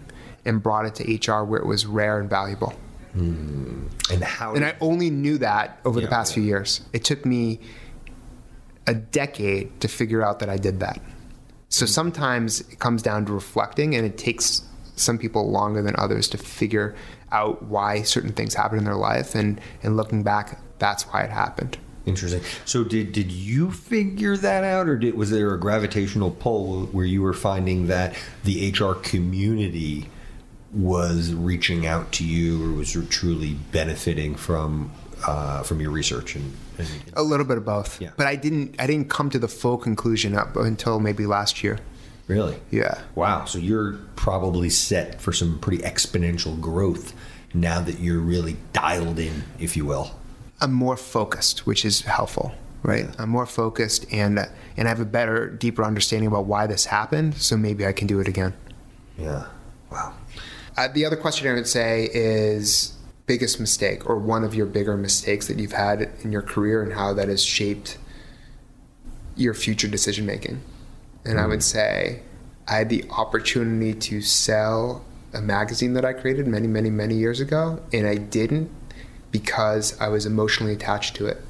and 0.45 0.62
brought 0.62 0.86
it 0.86 0.95
to 0.95 1.31
HR 1.31 1.43
where 1.43 1.59
it 1.59 1.65
was 1.65 1.86
rare 1.86 2.19
and 2.19 2.29
valuable. 2.29 2.74
Hmm. 3.13 3.88
And 4.12 4.24
how? 4.24 4.53
And 4.53 4.63
I 4.63 4.75
only 4.79 5.09
knew 5.09 5.38
that 5.39 5.79
over 5.86 6.00
yeah, 6.00 6.05
the 6.05 6.09
past 6.09 6.31
yeah. 6.31 6.36
few 6.36 6.43
years. 6.43 6.81
It 6.93 7.03
took 7.03 7.25
me 7.25 7.59
a 8.86 8.93
decade 8.93 9.81
to 9.81 9.88
figure 9.88 10.24
out 10.24 10.39
that 10.39 10.50
I 10.50 10.57
did 10.57 10.79
that. 10.79 11.01
So 11.69 11.86
hmm. 11.86 11.89
sometimes 11.89 12.62
it 12.62 12.79
comes 12.79 13.01
down 13.01 13.25
to 13.25 13.33
reflecting, 13.33 13.95
and 13.95 14.05
it 14.05 14.17
takes 14.17 14.62
some 14.95 15.17
people 15.17 15.51
longer 15.51 15.81
than 15.81 15.95
others 15.97 16.27
to 16.29 16.38
figure 16.38 16.95
out 17.31 17.63
why 17.63 18.01
certain 18.03 18.31
things 18.31 18.53
happen 18.53 18.77
in 18.77 18.83
their 18.83 18.95
life. 18.95 19.36
And, 19.36 19.59
and 19.83 19.97
looking 19.97 20.24
back, 20.24 20.59
that's 20.79 21.03
why 21.03 21.24
it 21.24 21.29
happened. 21.29 21.77
Interesting. 22.05 22.41
So 22.63 22.86
did 22.86 23.12
did 23.12 23.32
you 23.32 23.69
figure 23.71 24.38
that 24.38 24.63
out, 24.63 24.88
or 24.88 24.97
did, 24.97 25.15
was 25.15 25.30
there 25.30 25.54
a 25.54 25.60
gravitational 25.60 26.32
pull 26.32 26.86
where 26.88 27.06
you 27.06 27.21
were 27.21 27.34
finding 27.34 27.88
that 27.88 28.15
the 28.45 28.71
HR 28.71 28.93
community 28.93 30.10
was 30.73 31.34
reaching 31.34 31.86
out 31.86 32.13
to 32.13 32.25
you, 32.25 32.63
or 32.63 32.73
was 32.73 32.93
truly 33.10 33.56
benefiting 33.71 34.36
from 34.36 34.91
uh, 35.25 35.63
from 35.63 35.82
your 35.82 35.91
research 35.91 36.36
and, 36.36 36.54
and, 36.78 36.88
a 37.13 37.23
little 37.23 37.45
bit 37.45 37.58
of 37.58 37.65
both. 37.65 37.99
Yeah. 38.01 38.12
But 38.15 38.28
I 38.28 38.38
didn't 38.38 38.75
I 38.80 38.88
didn't 38.88 39.10
come 39.10 39.30
to 39.32 39.39
the 39.39 39.47
full 39.49 39.78
conclusion 39.78 40.34
up 40.34 40.56
until 40.56 41.01
maybe 41.01 41.25
last 41.25 41.62
year. 41.62 41.80
Really? 42.28 42.58
Yeah. 42.71 43.01
Wow. 43.15 43.45
So 43.45 43.58
you're 43.58 43.93
probably 44.15 44.69
set 44.69 45.21
for 45.21 45.32
some 45.32 45.60
pretty 45.60 45.84
exponential 45.84 46.60
growth 46.60 47.13
now 47.54 47.80
that 47.82 47.99
you're 47.99 48.19
really 48.19 48.58
dialed 48.73 49.19
in, 49.19 49.43
if 49.60 49.78
you 49.78 49.86
will. 49.86 50.16
I'm 50.60 50.74
more 50.74 50.98
focused, 50.98 51.65
which 51.65 51.86
is 51.86 52.02
helpful, 52.02 52.54
right? 52.84 53.08
I'm 53.20 53.30
more 53.30 53.46
focused 53.46 54.06
and 54.12 54.39
and 54.76 54.88
I 54.88 54.89
have 54.89 55.00
a 55.00 55.06
better, 55.06 55.50
deeper 55.50 55.84
understanding 55.84 56.28
about 56.28 56.46
why 56.46 56.67
this 56.67 56.86
happened. 56.86 57.36
So 57.36 57.58
maybe 57.58 57.86
I 57.86 57.91
can 57.91 58.08
do 58.08 58.20
it 58.20 58.28
again. 58.28 58.54
Yeah. 59.17 59.48
Wow. 59.91 60.13
Uh, 60.76 60.88
the 60.88 61.06
other 61.06 61.15
question 61.15 61.48
I 61.48 61.54
would 61.54 61.67
say 61.67 62.10
is 62.13 62.93
biggest 63.26 63.60
mistake 63.60 64.10
or 64.10 64.17
one 64.17 64.43
of 64.43 64.56
your 64.56 64.65
bigger 64.65 64.96
mistakes 64.96 65.48
that 65.48 65.60
you've 65.60 65.74
had 65.74 66.10
in 66.24 66.32
your 66.32 66.41
career 66.41 66.82
and 66.82 66.93
how 66.93 67.13
that 67.13 67.28
has 67.28 67.43
shaped 67.43 67.98
your 69.36 69.54
future 69.54 69.88
decision 69.88 70.26
making. 70.26 70.62
And 71.26 71.38
mm. 71.38 71.43
I 71.43 71.48
would 71.48 71.60
mm. 71.60 71.63
say 71.63 72.22
I 72.67 72.76
had 72.76 72.89
the 72.89 73.06
opportunity 73.10 73.93
to 73.93 74.22
sell 74.22 75.04
a 75.34 75.41
magazine 75.41 75.93
that 75.93 76.06
I 76.06 76.13
created 76.13 76.48
many, 76.48 76.67
many, 76.67 76.89
many 76.89 77.15
years 77.15 77.39
ago, 77.39 77.82
and 77.93 78.08
I 78.08 78.15
didn't 78.15 78.72
because 79.31 79.99
I 79.99 80.07
was 80.07 80.25
emotionally 80.25 80.73
attached 80.73 81.15
to 81.17 81.27
it. 81.27 81.41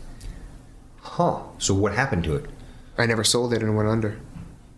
Huh. 1.01 1.39
So 1.57 1.73
what 1.73 1.93
happened 1.93 2.23
to 2.25 2.35
it? 2.35 2.45
I 2.97 3.05
never 3.05 3.23
sold 3.23 3.53
it 3.53 3.61
and 3.61 3.75
went 3.75 3.89
under. 3.89 4.19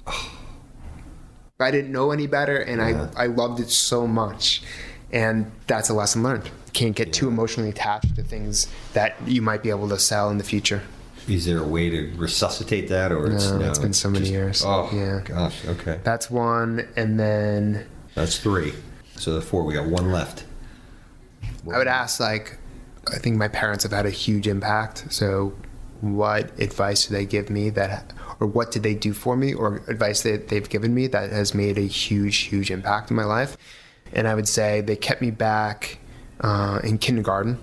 I 1.61 1.71
didn't 1.71 1.91
know 1.91 2.11
any 2.11 2.27
better, 2.27 2.57
and 2.57 2.79
yeah. 2.79 3.09
I, 3.17 3.23
I 3.23 3.27
loved 3.27 3.59
it 3.59 3.69
so 3.69 4.07
much. 4.07 4.61
And 5.11 5.51
that's 5.67 5.89
a 5.89 5.93
lesson 5.93 6.23
learned. 6.23 6.49
Can't 6.71 6.95
get 6.95 7.07
yeah. 7.07 7.13
too 7.13 7.27
emotionally 7.27 7.69
attached 7.69 8.15
to 8.15 8.23
things 8.23 8.67
that 8.93 9.15
you 9.25 9.41
might 9.41 9.61
be 9.63 9.69
able 9.69 9.89
to 9.89 9.99
sell 9.99 10.29
in 10.29 10.37
the 10.37 10.43
future. 10.43 10.83
Is 11.27 11.45
there 11.45 11.59
a 11.59 11.67
way 11.67 11.89
to 11.89 12.13
resuscitate 12.15 12.87
that, 12.89 13.11
or 13.11 13.27
no, 13.27 13.35
it's, 13.35 13.51
no, 13.51 13.69
it's 13.69 13.79
been 13.79 13.93
so 13.93 14.09
many 14.09 14.25
just, 14.25 14.31
years. 14.31 14.63
Oh, 14.65 14.89
yeah. 14.93 15.21
Gosh. 15.25 15.65
Okay. 15.65 15.99
That's 16.03 16.31
one, 16.31 16.87
and 16.95 17.19
then 17.19 17.87
that's 18.15 18.39
three. 18.39 18.73
So 19.17 19.33
the 19.33 19.41
four. 19.41 19.63
We 19.63 19.73
got 19.73 19.87
one 19.87 20.11
left. 20.11 20.45
I 21.71 21.77
would 21.77 21.87
ask 21.87 22.19
like 22.19 22.57
I 23.13 23.17
think 23.17 23.37
my 23.37 23.47
parents 23.47 23.83
have 23.83 23.91
had 23.91 24.05
a 24.05 24.11
huge 24.11 24.47
impact. 24.47 25.11
So, 25.11 25.53
what 26.01 26.57
advice 26.59 27.07
do 27.07 27.13
they 27.13 27.25
give 27.25 27.49
me 27.49 27.69
that, 27.71 28.13
or 28.39 28.47
what 28.47 28.71
did 28.71 28.83
they 28.83 28.95
do 28.95 29.13
for 29.13 29.35
me, 29.35 29.53
or 29.53 29.83
advice 29.87 30.23
that 30.23 30.47
they've 30.47 30.69
given 30.69 30.93
me 30.93 31.07
that 31.07 31.31
has 31.31 31.53
made 31.53 31.77
a 31.77 31.87
huge, 31.87 32.37
huge 32.37 32.71
impact 32.71 33.09
in 33.09 33.17
my 33.17 33.25
life? 33.25 33.57
And 34.13 34.27
I 34.27 34.35
would 34.35 34.47
say 34.47 34.81
they 34.81 34.95
kept 34.95 35.21
me 35.21 35.31
back 35.31 35.99
uh, 36.41 36.79
in 36.83 36.97
kindergarten. 36.97 37.59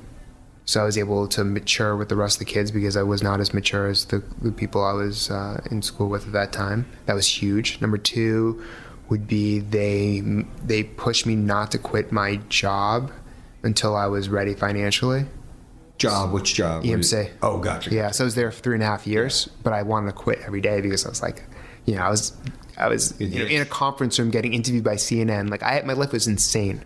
So 0.66 0.82
I 0.82 0.84
was 0.84 0.98
able 0.98 1.28
to 1.28 1.44
mature 1.44 1.96
with 1.96 2.08
the 2.08 2.16
rest 2.16 2.36
of 2.36 2.46
the 2.46 2.52
kids 2.52 2.72
because 2.72 2.96
I 2.96 3.04
was 3.04 3.22
not 3.22 3.40
as 3.40 3.54
mature 3.54 3.86
as 3.86 4.06
the, 4.06 4.22
the 4.42 4.50
people 4.50 4.84
I 4.84 4.92
was 4.92 5.30
uh, 5.30 5.60
in 5.70 5.80
school 5.80 6.08
with 6.08 6.26
at 6.26 6.32
that 6.32 6.52
time. 6.52 6.86
That 7.06 7.14
was 7.14 7.26
huge. 7.26 7.80
Number 7.80 7.98
two 7.98 8.62
would 9.08 9.28
be 9.28 9.60
they 9.60 10.20
they 10.64 10.82
pushed 10.82 11.24
me 11.24 11.36
not 11.36 11.70
to 11.70 11.78
quit 11.78 12.10
my 12.10 12.36
job 12.48 13.12
until 13.62 13.96
I 13.96 14.06
was 14.06 14.28
ready 14.28 14.54
financially. 14.54 15.26
Job? 15.98 16.32
Which 16.32 16.54
job? 16.54 16.84
EMC. 16.84 17.30
Oh, 17.42 17.58
gotcha. 17.58 17.90
Yeah, 17.90 18.10
so 18.10 18.24
I 18.24 18.26
was 18.26 18.34
there 18.34 18.50
for 18.50 18.60
three 18.62 18.74
and 18.74 18.82
a 18.82 18.86
half 18.86 19.06
years, 19.06 19.48
but 19.62 19.72
I 19.72 19.82
wanted 19.82 20.06
to 20.06 20.12
quit 20.12 20.40
every 20.44 20.60
day 20.60 20.80
because 20.80 21.06
I 21.06 21.08
was 21.08 21.22
like, 21.22 21.44
you 21.86 21.94
know, 21.94 22.02
I 22.02 22.10
was, 22.10 22.36
I 22.76 22.88
was 22.88 23.18
you 23.18 23.38
know, 23.38 23.46
in 23.46 23.62
a 23.62 23.66
conference 23.66 24.18
room 24.18 24.30
getting 24.30 24.52
interviewed 24.52 24.84
by 24.84 24.96
CNN. 24.96 25.50
Like, 25.50 25.62
I 25.62 25.80
my 25.86 25.94
life 25.94 26.12
was 26.12 26.26
insane 26.26 26.84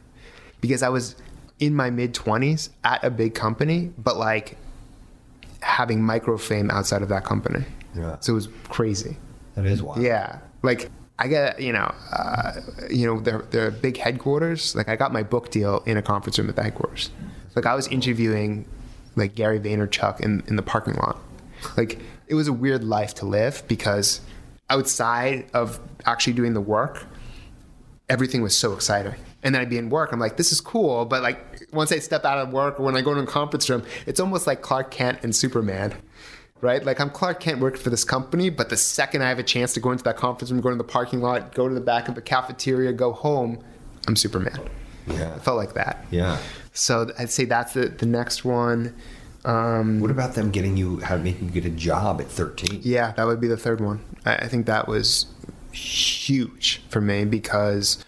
because 0.61 0.83
I 0.83 0.89
was 0.89 1.17
in 1.59 1.75
my 1.75 1.91
mid 1.91 2.15
twenties 2.15 2.71
at 2.85 3.03
a 3.03 3.11
big 3.11 3.35
company, 3.35 3.93
but 3.99 4.17
like 4.17 4.57
having 5.61 6.03
micro 6.03 6.39
fame 6.39 6.71
outside 6.71 7.03
of 7.03 7.09
that 7.09 7.25
company. 7.25 7.65
Yeah. 7.95 8.17
So 8.21 8.33
it 8.33 8.37
was 8.37 8.49
crazy. 8.69 9.17
That 9.57 9.67
is 9.67 9.83
wild. 9.83 10.03
Yeah. 10.03 10.39
Like 10.63 10.91
I 11.21 11.29
get, 11.29 11.61
you 11.61 11.75
know, 11.75 11.95
uh, 12.13 12.53
you 12.89 13.07
know, 13.07 13.21
they're, 13.21 13.43
they're 13.51 13.71
big 13.71 13.99
headquarters. 13.99 14.75
Like 14.75 14.89
I 14.89 14.97
got 14.97 15.13
my 15.13 15.23
book 15.23 15.51
deal 15.51 15.83
in 15.85 15.99
a 15.99 16.03
conference 16.03 16.39
room 16.39 16.49
at 16.49 16.57
the 16.57 16.63
headquarters. 16.63 17.11
Like 17.55 17.67
I 17.67 17.75
was 17.75 17.87
interviewing 17.89 18.65
like 19.17 19.35
Gary 19.35 19.61
Vaynerchuk 19.61 20.21
in, 20.21 20.43
in 20.47 20.57
the 20.57 20.63
parking 20.63 20.95
lot. 20.95 21.19
Like 21.77 21.99
it 22.27 22.35
was 22.35 22.49
a 22.49 22.55
weird 22.55 22.85
life 22.85 23.15
to 23.17 23.27
live 23.27 23.63
because 23.69 24.23
outside 24.71 25.45
of 25.53 25.79
actually 26.07 26.33
doing 26.33 26.55
the 26.55 26.61
work, 26.63 27.05
everything 28.09 28.41
was 28.41 28.57
so 28.57 28.73
exciting. 28.73 29.15
And 29.43 29.55
then 29.55 29.61
I'd 29.61 29.69
be 29.69 29.77
in 29.77 29.91
work. 29.91 30.13
I'm 30.13 30.21
like, 30.21 30.39
this 30.39 30.53
is 30.53 30.61
cool. 30.63 31.05
But 31.05 31.23
like 31.23 31.69
once 31.71 31.93
I 31.93 31.99
step 31.99 32.25
out 32.25 32.39
of 32.39 32.51
work 32.51 32.81
or 32.81 32.85
when 32.85 32.97
I 32.97 33.03
go 33.03 33.13
to 33.13 33.21
a 33.21 33.27
conference 33.27 33.69
room, 33.69 33.85
it's 34.07 34.21
almost 34.21 34.47
like 34.47 34.63
Clark 34.63 34.91
Kent 34.91 35.19
and 35.23 35.37
Superman 35.37 35.93
right? 36.61 36.85
Like 36.85 37.01
I'm 37.01 37.11
Clark 37.11 37.41
Kent 37.41 37.61
working 37.61 37.81
for 37.81 37.91
this 37.91 38.05
company, 38.05 38.51
but 38.51 38.69
the 38.69 38.77
second 38.77 39.23
I 39.23 39.29
have 39.29 39.39
a 39.39 39.43
chance 39.43 39.73
to 39.75 39.81
go 39.81 39.91
into 39.93 40.05
that 40.05 40.17
conference 40.17 40.51
room, 40.51 40.61
go 40.61 40.71
to 40.71 40.77
the 40.77 40.85
parking 40.85 41.21
lot, 41.21 41.55
go 41.55 41.69
to 41.69 41.75
the 41.75 41.81
back 41.81 42.09
of 42.09 42.15
the 42.15 42.23
cafeteria, 42.23 42.93
go 42.93 43.13
home, 43.13 43.63
I'm 44.07 44.17
Superman. 44.17 44.59
Yeah. 45.07 45.35
I 45.35 45.39
felt 45.39 45.57
like 45.57 45.75
that. 45.75 46.05
Yeah. 46.11 46.39
So 46.73 47.11
I'd 47.19 47.31
say 47.31 47.45
that's 47.45 47.73
the, 47.75 47.89
the 47.89 48.07
next 48.07 48.45
one. 48.45 48.95
Um, 49.45 50.01
What 50.01 50.11
about 50.11 50.35
them 50.35 50.51
getting 50.51 50.77
you, 50.77 51.01
how 51.01 51.17
making 51.17 51.47
you 51.47 51.51
get 51.51 51.65
a 51.65 51.71
job 51.75 52.21
at 52.21 52.29
13? 52.29 52.81
yeah, 52.85 53.13
that 53.13 53.27
would 53.27 53.41
be 53.41 53.49
the 53.49 53.57
third 53.57 53.81
one. 53.81 54.05
I, 54.25 54.37
I 54.37 54.49
think 54.49 54.67
that 54.67 54.87
was 54.87 55.27
huge 55.73 56.83
for 56.89 57.01
me 57.01 57.25
because 57.25 58.05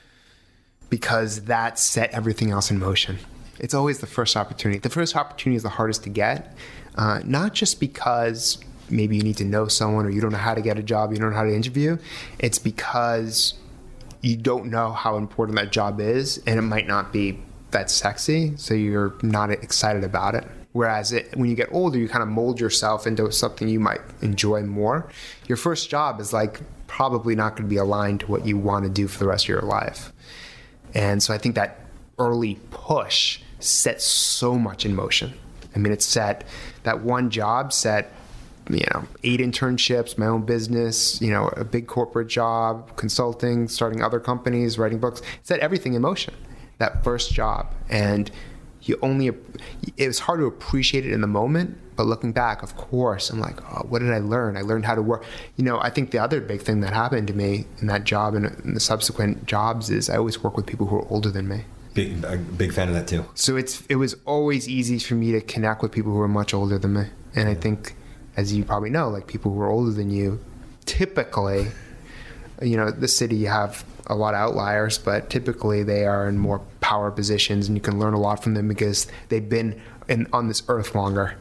because 0.91 1.45
that 1.45 1.79
set 1.79 2.11
everything 2.11 2.51
else 2.51 2.71
in 2.71 2.79
motion. 2.79 3.19
It's 3.59 3.73
always 3.73 4.01
the 4.01 4.07
first 4.07 4.37
opportunity. 4.37 4.79
The 4.79 4.91
first 4.91 5.17
opportunity 5.17 5.57
is 5.57 5.63
the 5.63 5.71
hardest 5.71 6.03
to 6.05 6.11
get, 6.11 6.55
uh, 6.97 7.21
not 7.25 7.55
just 7.55 7.81
because 7.81 8.59
maybe 8.91 9.17
you 9.17 9.23
need 9.23 9.37
to 9.39 9.45
know 9.45 9.67
someone 9.69 10.05
or 10.05 10.11
you 10.11 10.21
don't 10.21 10.33
know 10.33 10.39
how 10.39 10.55
to 10.55 10.61
get 10.61 10.79
a 10.79 10.83
job, 10.83 11.13
you 11.13 11.19
don't 11.19 11.31
know 11.31 11.37
how 11.37 11.45
to 11.45 11.55
interview. 11.55 11.97
It's 12.39 12.59
because 12.59 13.55
you 14.21 14.37
don't 14.37 14.67
know 14.67 14.93
how 14.93 15.17
important 15.17 15.57
that 15.57 15.73
job 15.73 16.01
is, 16.01 16.39
and 16.47 16.59
it 16.59 16.63
might 16.63 16.87
not 16.87 17.13
be 17.13 17.39
that 17.73 17.91
sexy, 17.91 18.57
so 18.57 18.75
you're 18.75 19.15
not 19.23 19.51
excited 19.51 20.05
about 20.05 20.35
it. 20.35 20.47
Whereas 20.73 21.13
it, 21.13 21.35
when 21.37 21.51
you 21.51 21.57
get 21.57 21.69
older, 21.73 21.99
you 21.99 22.09
kind 22.09 22.23
of 22.23 22.29
mold 22.29 22.61
yourself 22.61 23.07
into 23.07 23.31
something 23.33 23.69
you 23.69 23.81
might 23.81 24.01
enjoy 24.23 24.63
more. 24.63 25.09
Your 25.47 25.57
first 25.57 25.91
job 25.91 26.21
is 26.21 26.33
like 26.33 26.61
probably 26.87 27.35
not 27.35 27.57
going 27.57 27.65
to 27.65 27.69
be 27.69 27.77
aligned 27.77 28.21
to 28.21 28.27
what 28.27 28.47
you 28.47 28.57
want 28.57 28.85
to 28.85 28.91
do 28.91 29.09
for 29.09 29.19
the 29.19 29.27
rest 29.27 29.45
of 29.47 29.49
your 29.49 29.63
life. 29.63 30.13
And 30.95 31.23
so 31.23 31.35
I 31.35 31.39
think 31.39 31.55
that 31.57 31.81
early 32.19 32.59
push 32.71 33.41
sets 33.61 34.05
so 34.05 34.59
much 34.59 34.85
in 34.85 34.95
motion. 34.95 35.35
I 35.75 35.79
mean, 35.79 35.93
it 35.93 36.03
set 36.03 36.45
that 36.83 37.03
one 37.03 37.31
job 37.31 37.73
set, 37.73 38.13
you 38.69 38.85
know, 38.93 39.05
eight 39.25 39.41
internships, 39.41 40.19
my 40.19 40.27
own 40.27 40.43
business, 40.43 41.21
you 41.21 41.31
know, 41.31 41.49
a 41.57 41.65
big 41.65 41.87
corporate 41.87 42.29
job, 42.29 42.97
consulting, 42.97 43.69
starting 43.69 44.03
other 44.03 44.21
companies, 44.21 44.79
writing 44.79 44.99
books. 44.99 45.21
It 45.21 45.27
set 45.43 45.61
everything 45.61 45.95
in 45.95 46.03
motion. 46.03 46.35
That 46.79 47.05
first 47.05 47.33
job, 47.33 47.73
and 47.89 48.31
you 48.83 48.99
only 49.03 49.31
it 49.97 50.07
was 50.07 50.21
hard 50.21 50.41
to 50.41 50.47
appreciate 50.47 51.07
it 51.07 51.13
in 51.13 51.21
the 51.21 51.27
moment 51.27 51.79
but 51.97 52.05
looking 52.05 52.33
back 52.33 52.63
of 52.63 52.77
course 52.77 53.31
i'm 53.31 53.41
like 53.41 53.61
oh, 53.73 53.87
what 53.89 54.01
did 54.01 54.11
i 54.11 54.19
learn 54.19 54.57
i 54.57 54.61
learned 54.61 54.85
how 54.85 54.95
to 54.95 55.03
work 55.03 55.25
you 55.57 55.65
know 55.65 55.79
i 55.81 55.91
think 55.91 56.11
the 56.11 56.19
other 56.19 56.41
big 56.41 56.61
thing 56.61 56.81
that 56.81 56.93
happened 56.93 57.29
to 57.29 57.35
me 57.35 57.67
in 57.81 57.87
that 57.87 58.05
job 58.05 58.35
and 58.35 58.47
in 58.65 58.75
the 58.75 58.81
subsequent 58.81 59.47
jobs 59.47 59.91
is 59.91 60.11
i 60.11 60.17
always 60.17 60.43
work 60.43 60.57
with 60.57 60.67
people 60.67 60.87
who 60.87 60.97
are 60.97 61.09
older 61.09 61.31
than 61.31 61.47
me 61.49 61.65
Big, 61.95 62.25
a 62.25 62.39
big 62.39 62.73
fan 62.73 62.89
of 62.89 62.95
that 62.95 63.07
too. 63.07 63.27
so 63.35 63.57
it's 63.57 63.83
it 63.89 63.97
was 63.97 64.17
always 64.25 64.69
easy 64.69 64.99
for 64.99 65.15
me 65.15 65.33
to 65.33 65.41
connect 65.43 65.83
with 65.83 65.93
people 65.93 66.13
who 66.13 66.21
are 66.21 66.29
much 66.29 66.55
older 66.55 66.79
than 66.79 66.95
me. 66.95 67.05
And 67.35 67.49
i 67.49 67.55
think 67.55 67.95
as 68.37 68.53
you 68.53 68.65
probably 68.65 68.91
know 68.91 69.09
like 69.09 69.27
people 69.27 69.53
who 69.53 69.61
are 69.61 69.71
older 69.71 69.91
than 69.91 70.11
you 70.11 70.41
typically 70.87 71.67
you 72.63 72.77
know 72.77 72.91
the 72.91 73.09
city 73.09 73.37
you 73.37 73.49
have 73.49 73.85
a 74.07 74.15
lot 74.15 74.35
of 74.35 74.41
outliers 74.41 74.99
but 74.99 75.31
typically 75.31 75.83
they 75.83 76.05
are 76.07 76.29
in 76.29 76.39
more 76.39 76.61
power 76.81 77.11
positions 77.11 77.69
and 77.69 77.77
you 77.77 77.81
can 77.81 77.99
learn 77.99 78.15
a 78.15 78.21
lot 78.21 78.43
from 78.43 78.55
them 78.55 78.69
because 78.69 79.07
they've 79.29 79.49
been 79.49 79.81
in, 80.09 80.27
on 80.33 80.49
this 80.49 80.63
earth 80.69 80.95
longer. 80.95 81.37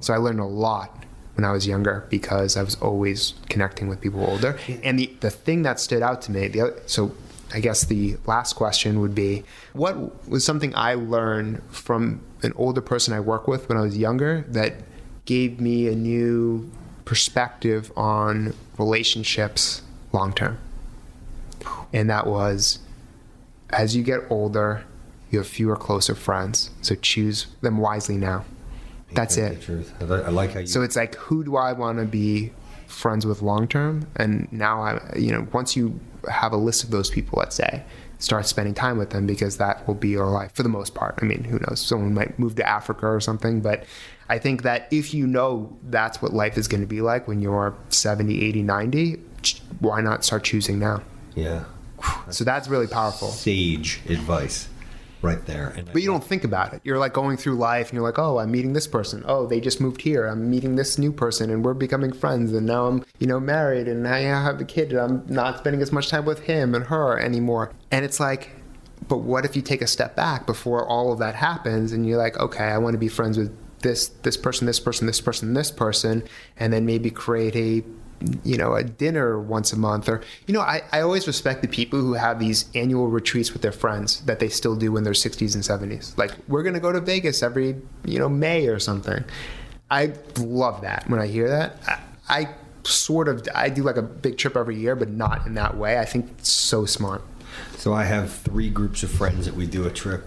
So 0.00 0.14
i 0.14 0.16
learned 0.16 0.40
a 0.40 0.44
lot 0.44 1.04
when 1.34 1.44
i 1.44 1.52
was 1.52 1.66
younger 1.66 2.06
because 2.10 2.56
i 2.56 2.62
was 2.62 2.74
always 2.76 3.34
connecting 3.48 3.88
with 3.88 4.00
people 4.00 4.24
older. 4.24 4.58
And 4.82 4.98
the, 4.98 5.12
the 5.20 5.30
thing 5.30 5.62
that 5.62 5.80
stood 5.80 6.02
out 6.02 6.22
to 6.22 6.32
me 6.32 6.48
the 6.48 6.60
other, 6.62 6.82
so 6.86 7.14
i 7.52 7.60
guess 7.60 7.84
the 7.84 8.16
last 8.26 8.54
question 8.54 9.00
would 9.00 9.14
be 9.14 9.42
what 9.72 10.28
was 10.28 10.44
something 10.44 10.74
i 10.74 10.94
learned 10.94 11.62
from 11.70 12.20
an 12.42 12.52
older 12.56 12.80
person 12.80 13.12
i 13.12 13.20
work 13.20 13.46
with 13.46 13.68
when 13.68 13.76
i 13.76 13.80
was 13.80 13.96
younger 13.96 14.44
that 14.48 14.74
gave 15.24 15.60
me 15.60 15.88
a 15.88 15.94
new 15.94 16.70
perspective 17.04 17.92
on 17.96 18.54
relationships 18.78 19.82
long 20.12 20.32
term 20.32 20.58
and 21.92 22.08
that 22.10 22.26
was 22.26 22.78
as 23.74 23.96
you 23.96 24.02
get 24.02 24.20
older, 24.30 24.84
you 25.30 25.38
have 25.38 25.46
fewer 25.46 25.76
closer 25.76 26.14
friends. 26.14 26.70
So 26.82 26.94
choose 26.94 27.46
them 27.60 27.78
wisely 27.78 28.16
now. 28.16 28.44
That's 29.12 29.36
it. 29.36 29.62
truth. 29.62 29.92
I 30.00 30.04
like 30.04 30.52
how 30.52 30.60
you. 30.60 30.66
So 30.66 30.82
it's 30.82 30.96
like, 30.96 31.14
who 31.16 31.44
do 31.44 31.56
I 31.56 31.72
want 31.72 31.98
to 31.98 32.04
be 32.04 32.52
friends 32.88 33.26
with 33.26 33.42
long 33.42 33.68
term? 33.68 34.08
And 34.16 34.50
now 34.52 34.82
I, 34.82 35.16
you 35.16 35.30
know, 35.30 35.46
once 35.52 35.76
you 35.76 36.00
have 36.30 36.52
a 36.52 36.56
list 36.56 36.84
of 36.84 36.90
those 36.90 37.10
people, 37.10 37.38
let's 37.38 37.56
say, 37.56 37.82
start 38.18 38.46
spending 38.46 38.74
time 38.74 38.98
with 38.98 39.10
them 39.10 39.26
because 39.26 39.56
that 39.58 39.86
will 39.86 39.94
be 39.94 40.08
your 40.08 40.26
life 40.26 40.52
for 40.54 40.62
the 40.62 40.68
most 40.68 40.94
part. 40.94 41.18
I 41.20 41.24
mean, 41.24 41.44
who 41.44 41.58
knows? 41.58 41.80
Someone 41.80 42.14
might 42.14 42.38
move 42.38 42.56
to 42.56 42.68
Africa 42.68 43.06
or 43.06 43.20
something, 43.20 43.60
but 43.60 43.84
I 44.28 44.38
think 44.38 44.62
that 44.62 44.88
if 44.90 45.12
you 45.12 45.26
know 45.26 45.76
that's 45.84 46.22
what 46.22 46.32
life 46.32 46.56
is 46.56 46.68
going 46.68 46.80
to 46.80 46.86
be 46.86 47.00
like 47.00 47.28
when 47.28 47.40
you're 47.40 47.74
70, 47.90 48.42
80, 48.42 48.62
90, 48.62 49.16
why 49.80 50.00
not 50.00 50.24
start 50.24 50.44
choosing 50.44 50.78
now? 50.78 51.02
yeah. 51.34 51.64
So 52.30 52.44
that's 52.44 52.68
really 52.68 52.86
powerful. 52.86 53.28
Sage 53.28 54.00
advice 54.10 54.68
right 55.24 55.44
there. 55.46 55.68
And 55.76 55.92
But 55.92 56.02
you 56.02 56.08
don't 56.08 56.24
think 56.24 56.44
about 56.44 56.72
it. 56.72 56.80
You're 56.84 56.98
like 56.98 57.12
going 57.12 57.36
through 57.36 57.56
life 57.56 57.88
and 57.88 57.94
you're 57.94 58.04
like, 58.04 58.18
oh, 58.18 58.38
I'm 58.38 58.50
meeting 58.50 58.72
this 58.72 58.86
person. 58.86 59.24
Oh, 59.26 59.46
they 59.46 59.60
just 59.60 59.80
moved 59.80 60.02
here. 60.02 60.26
I'm 60.26 60.50
meeting 60.50 60.76
this 60.76 60.98
new 60.98 61.12
person 61.12 61.50
and 61.50 61.64
we're 61.64 61.74
becoming 61.74 62.12
friends. 62.12 62.52
And 62.52 62.66
now 62.66 62.86
I'm, 62.86 63.04
you 63.18 63.26
know, 63.26 63.40
married 63.40 63.88
and 63.88 64.02
now 64.02 64.14
I 64.14 64.20
have 64.20 64.60
a 64.60 64.64
kid 64.64 64.92
and 64.92 65.00
I'm 65.00 65.24
not 65.26 65.58
spending 65.58 65.82
as 65.82 65.92
much 65.92 66.08
time 66.08 66.24
with 66.24 66.40
him 66.40 66.74
and 66.74 66.84
her 66.84 67.18
anymore. 67.18 67.72
And 67.90 68.04
it's 68.04 68.20
like, 68.20 68.50
but 69.08 69.18
what 69.18 69.44
if 69.44 69.56
you 69.56 69.62
take 69.62 69.82
a 69.82 69.86
step 69.86 70.16
back 70.16 70.46
before 70.46 70.86
all 70.86 71.12
of 71.12 71.18
that 71.18 71.34
happens 71.34 71.92
and 71.92 72.06
you're 72.06 72.18
like, 72.18 72.38
okay, 72.38 72.64
I 72.64 72.78
want 72.78 72.94
to 72.94 72.98
be 72.98 73.08
friends 73.08 73.36
with 73.36 73.56
this 73.80 74.08
this 74.08 74.36
person, 74.36 74.66
this 74.66 74.80
person, 74.80 75.06
this 75.06 75.20
person, 75.20 75.54
this 75.54 75.70
person, 75.70 76.24
and 76.56 76.72
then 76.72 76.86
maybe 76.86 77.10
create 77.10 77.54
a 77.54 77.84
you 78.42 78.56
know, 78.56 78.74
a 78.74 78.82
dinner 78.82 79.40
once 79.40 79.72
a 79.72 79.78
month 79.78 80.08
or 80.08 80.22
you 80.46 80.54
know, 80.54 80.60
I, 80.60 80.82
I 80.92 81.00
always 81.00 81.26
respect 81.26 81.62
the 81.62 81.68
people 81.68 82.00
who 82.00 82.14
have 82.14 82.38
these 82.38 82.66
annual 82.74 83.08
retreats 83.08 83.52
with 83.52 83.62
their 83.62 83.72
friends 83.72 84.20
that 84.22 84.38
they 84.40 84.48
still 84.48 84.76
do 84.76 84.96
in 84.96 85.04
their 85.04 85.14
sixties 85.14 85.54
and 85.54 85.64
seventies. 85.64 86.14
Like 86.16 86.32
we're 86.48 86.62
gonna 86.62 86.80
go 86.80 86.92
to 86.92 87.00
Vegas 87.00 87.42
every, 87.42 87.76
you 88.04 88.18
know, 88.18 88.28
May 88.28 88.66
or 88.66 88.78
something. 88.78 89.24
I 89.90 90.12
love 90.38 90.80
that 90.82 91.08
when 91.08 91.20
I 91.20 91.26
hear 91.26 91.48
that. 91.48 91.76
I, 91.86 92.00
I 92.28 92.48
sort 92.84 93.28
of 93.28 93.46
I 93.54 93.68
do 93.68 93.82
like 93.82 93.96
a 93.96 94.02
big 94.02 94.38
trip 94.38 94.56
every 94.56 94.76
year, 94.76 94.96
but 94.96 95.10
not 95.10 95.46
in 95.46 95.54
that 95.54 95.76
way. 95.76 95.98
I 95.98 96.04
think 96.04 96.30
it's 96.38 96.50
so 96.50 96.84
smart. 96.84 97.22
So 97.76 97.92
I 97.92 98.04
have 98.04 98.32
three 98.32 98.70
groups 98.70 99.02
of 99.02 99.10
friends 99.10 99.46
that 99.46 99.54
we 99.54 99.66
do 99.66 99.86
a 99.86 99.90
trip. 99.90 100.26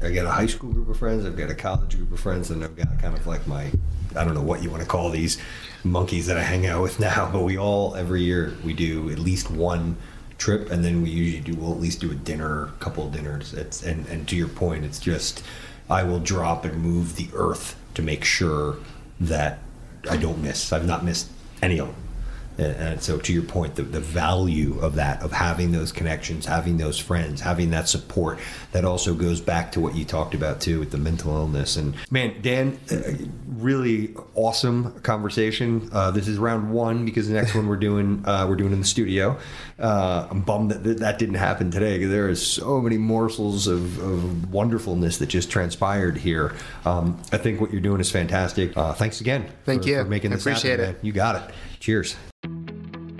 I 0.00 0.12
got 0.12 0.26
a 0.26 0.30
high 0.30 0.46
school 0.46 0.72
group 0.72 0.88
of 0.88 0.96
friends, 0.96 1.26
I've 1.26 1.36
got 1.36 1.50
a 1.50 1.54
college 1.54 1.96
group 1.96 2.12
of 2.12 2.20
friends, 2.20 2.50
and 2.50 2.62
I've 2.62 2.76
got 2.76 2.86
kind 3.00 3.16
of 3.16 3.26
like 3.26 3.46
my 3.46 3.70
I 4.16 4.24
don't 4.24 4.34
know 4.34 4.42
what 4.42 4.62
you 4.62 4.70
want 4.70 4.82
to 4.82 4.88
call 4.88 5.10
these 5.10 5.38
monkeys 5.84 6.26
that 6.26 6.36
I 6.36 6.42
hang 6.42 6.66
out 6.66 6.82
with 6.82 7.00
now, 7.08 7.30
but 7.32 7.42
we 7.42 7.58
all 7.58 7.94
every 7.94 8.22
year 8.22 8.54
we 8.64 8.72
do 8.72 9.10
at 9.10 9.18
least 9.18 9.50
one 9.50 9.96
trip 10.38 10.70
and 10.70 10.84
then 10.84 11.02
we 11.02 11.10
usually 11.10 11.42
do 11.42 11.58
we'll 11.58 11.72
at 11.72 11.80
least 11.80 12.00
do 12.00 12.10
a 12.10 12.14
dinner, 12.14 12.66
a 12.66 12.72
couple 12.78 13.06
of 13.06 13.12
dinners. 13.12 13.54
It's 13.54 13.82
and, 13.82 14.06
and 14.06 14.28
to 14.28 14.36
your 14.36 14.48
point, 14.48 14.84
it's 14.84 15.00
just 15.00 15.42
I 15.90 16.04
will 16.04 16.20
drop 16.20 16.64
and 16.64 16.80
move 16.80 17.16
the 17.16 17.28
earth 17.34 17.76
to 17.94 18.02
make 18.02 18.24
sure 18.24 18.76
that 19.20 19.58
I 20.08 20.16
don't 20.16 20.40
miss. 20.40 20.72
I've 20.72 20.86
not 20.86 21.04
missed 21.04 21.28
any 21.60 21.78
of 21.80 21.88
them. 21.88 21.96
And, 22.58 22.74
and 22.76 23.02
so, 23.02 23.18
to 23.18 23.32
your 23.32 23.44
point, 23.44 23.76
the, 23.76 23.82
the 23.82 24.00
value 24.00 24.78
of 24.80 24.96
that, 24.96 25.22
of 25.22 25.30
having 25.32 25.70
those 25.72 25.92
connections, 25.92 26.44
having 26.44 26.76
those 26.76 26.98
friends, 26.98 27.40
having 27.40 27.70
that 27.70 27.88
support, 27.88 28.38
that 28.72 28.84
also 28.84 29.14
goes 29.14 29.40
back 29.40 29.72
to 29.72 29.80
what 29.80 29.94
you 29.94 30.04
talked 30.04 30.34
about 30.34 30.60
too 30.60 30.80
with 30.80 30.90
the 30.90 30.98
mental 30.98 31.34
illness. 31.36 31.76
And 31.76 31.94
man, 32.10 32.34
Dan, 32.42 32.78
uh, 32.90 32.96
really 33.46 34.14
awesome 34.34 35.00
conversation. 35.00 35.88
Uh, 35.92 36.10
this 36.10 36.26
is 36.26 36.36
round 36.38 36.72
one 36.72 37.04
because 37.04 37.28
the 37.28 37.34
next 37.34 37.54
one 37.54 37.68
we're 37.68 37.76
doing 37.76 38.22
uh, 38.26 38.46
we're 38.48 38.56
doing 38.56 38.72
in 38.72 38.80
the 38.80 38.86
studio. 38.86 39.38
Uh, 39.78 40.26
I'm 40.28 40.40
bummed 40.42 40.72
that 40.72 40.98
that 40.98 41.18
didn't 41.20 41.36
happen 41.36 41.70
today 41.70 41.96
because 41.98 42.10
there 42.10 42.28
is 42.28 42.44
so 42.44 42.80
many 42.80 42.98
morsels 42.98 43.68
of, 43.68 43.98
of 44.02 44.52
wonderfulness 44.52 45.18
that 45.18 45.26
just 45.28 45.50
transpired 45.50 46.16
here. 46.16 46.54
Um, 46.84 47.20
I 47.32 47.38
think 47.38 47.60
what 47.60 47.70
you're 47.70 47.80
doing 47.80 48.00
is 48.00 48.10
fantastic. 48.10 48.76
Uh, 48.76 48.94
thanks 48.94 49.20
again. 49.20 49.46
Thank 49.64 49.82
for- 49.84 49.88
you. 49.88 49.98
for 50.02 50.04
making 50.06 50.32
I 50.32 50.36
this 50.36 50.44
appreciate 50.44 50.80
happen, 50.80 50.84
it. 50.86 50.92
man. 50.98 51.06
You 51.06 51.12
got 51.12 51.36
it. 51.48 51.54
Cheers. 51.78 52.16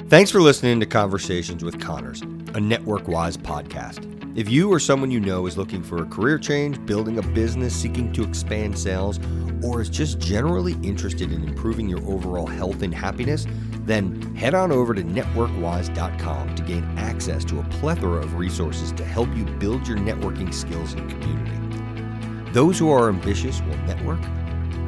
Thanks 0.09 0.31
for 0.31 0.41
listening 0.41 0.81
to 0.81 0.87
Conversations 0.87 1.63
with 1.63 1.79
Connors, 1.79 2.23
a 2.55 2.61
Network 2.61 3.07
Wise 3.09 3.37
podcast. 3.37 4.07
If 4.39 4.49
you 4.49 4.73
or 4.73 4.81
someone 4.81 5.11
you 5.11 5.21
know 5.21 5.45
is 5.45 5.59
looking 5.59 5.83
for 5.83 6.03
a 6.03 6.07
career 6.07 6.39
change, 6.39 6.83
building 6.87 7.19
a 7.19 7.23
business, 7.23 7.77
seeking 7.77 8.11
to 8.15 8.23
expand 8.23 8.79
sales, 8.79 9.21
or 9.63 9.83
is 9.83 9.91
just 9.91 10.19
generally 10.19 10.79
interested 10.83 11.31
in 11.31 11.47
improving 11.47 11.91
your 11.91 12.01
overall 12.11 12.47
health 12.47 12.81
and 12.81 12.95
happiness, 12.95 13.47
then 13.85 14.35
head 14.35 14.55
on 14.55 14.73
over 14.73 14.95
to 14.95 15.03
networkwise.com 15.03 16.55
to 16.55 16.63
gain 16.63 16.85
access 16.97 17.45
to 17.45 17.61
a 17.61 17.65
plethora 17.65 18.23
of 18.23 18.39
resources 18.39 18.93
to 18.93 19.05
help 19.05 19.29
you 19.37 19.45
build 19.45 19.87
your 19.87 19.99
networking 19.99 20.55
skills 20.55 20.95
and 20.95 21.11
community. 21.11 22.53
Those 22.53 22.79
who 22.79 22.91
are 22.91 23.11
ambitious 23.11 23.61
will 23.61 23.77
network, 23.81 24.23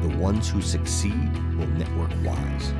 the 0.01 0.17
ones 0.17 0.49
who 0.49 0.63
succeed 0.63 1.31
will 1.57 1.67
network 1.67 2.09
wise. 2.25 2.73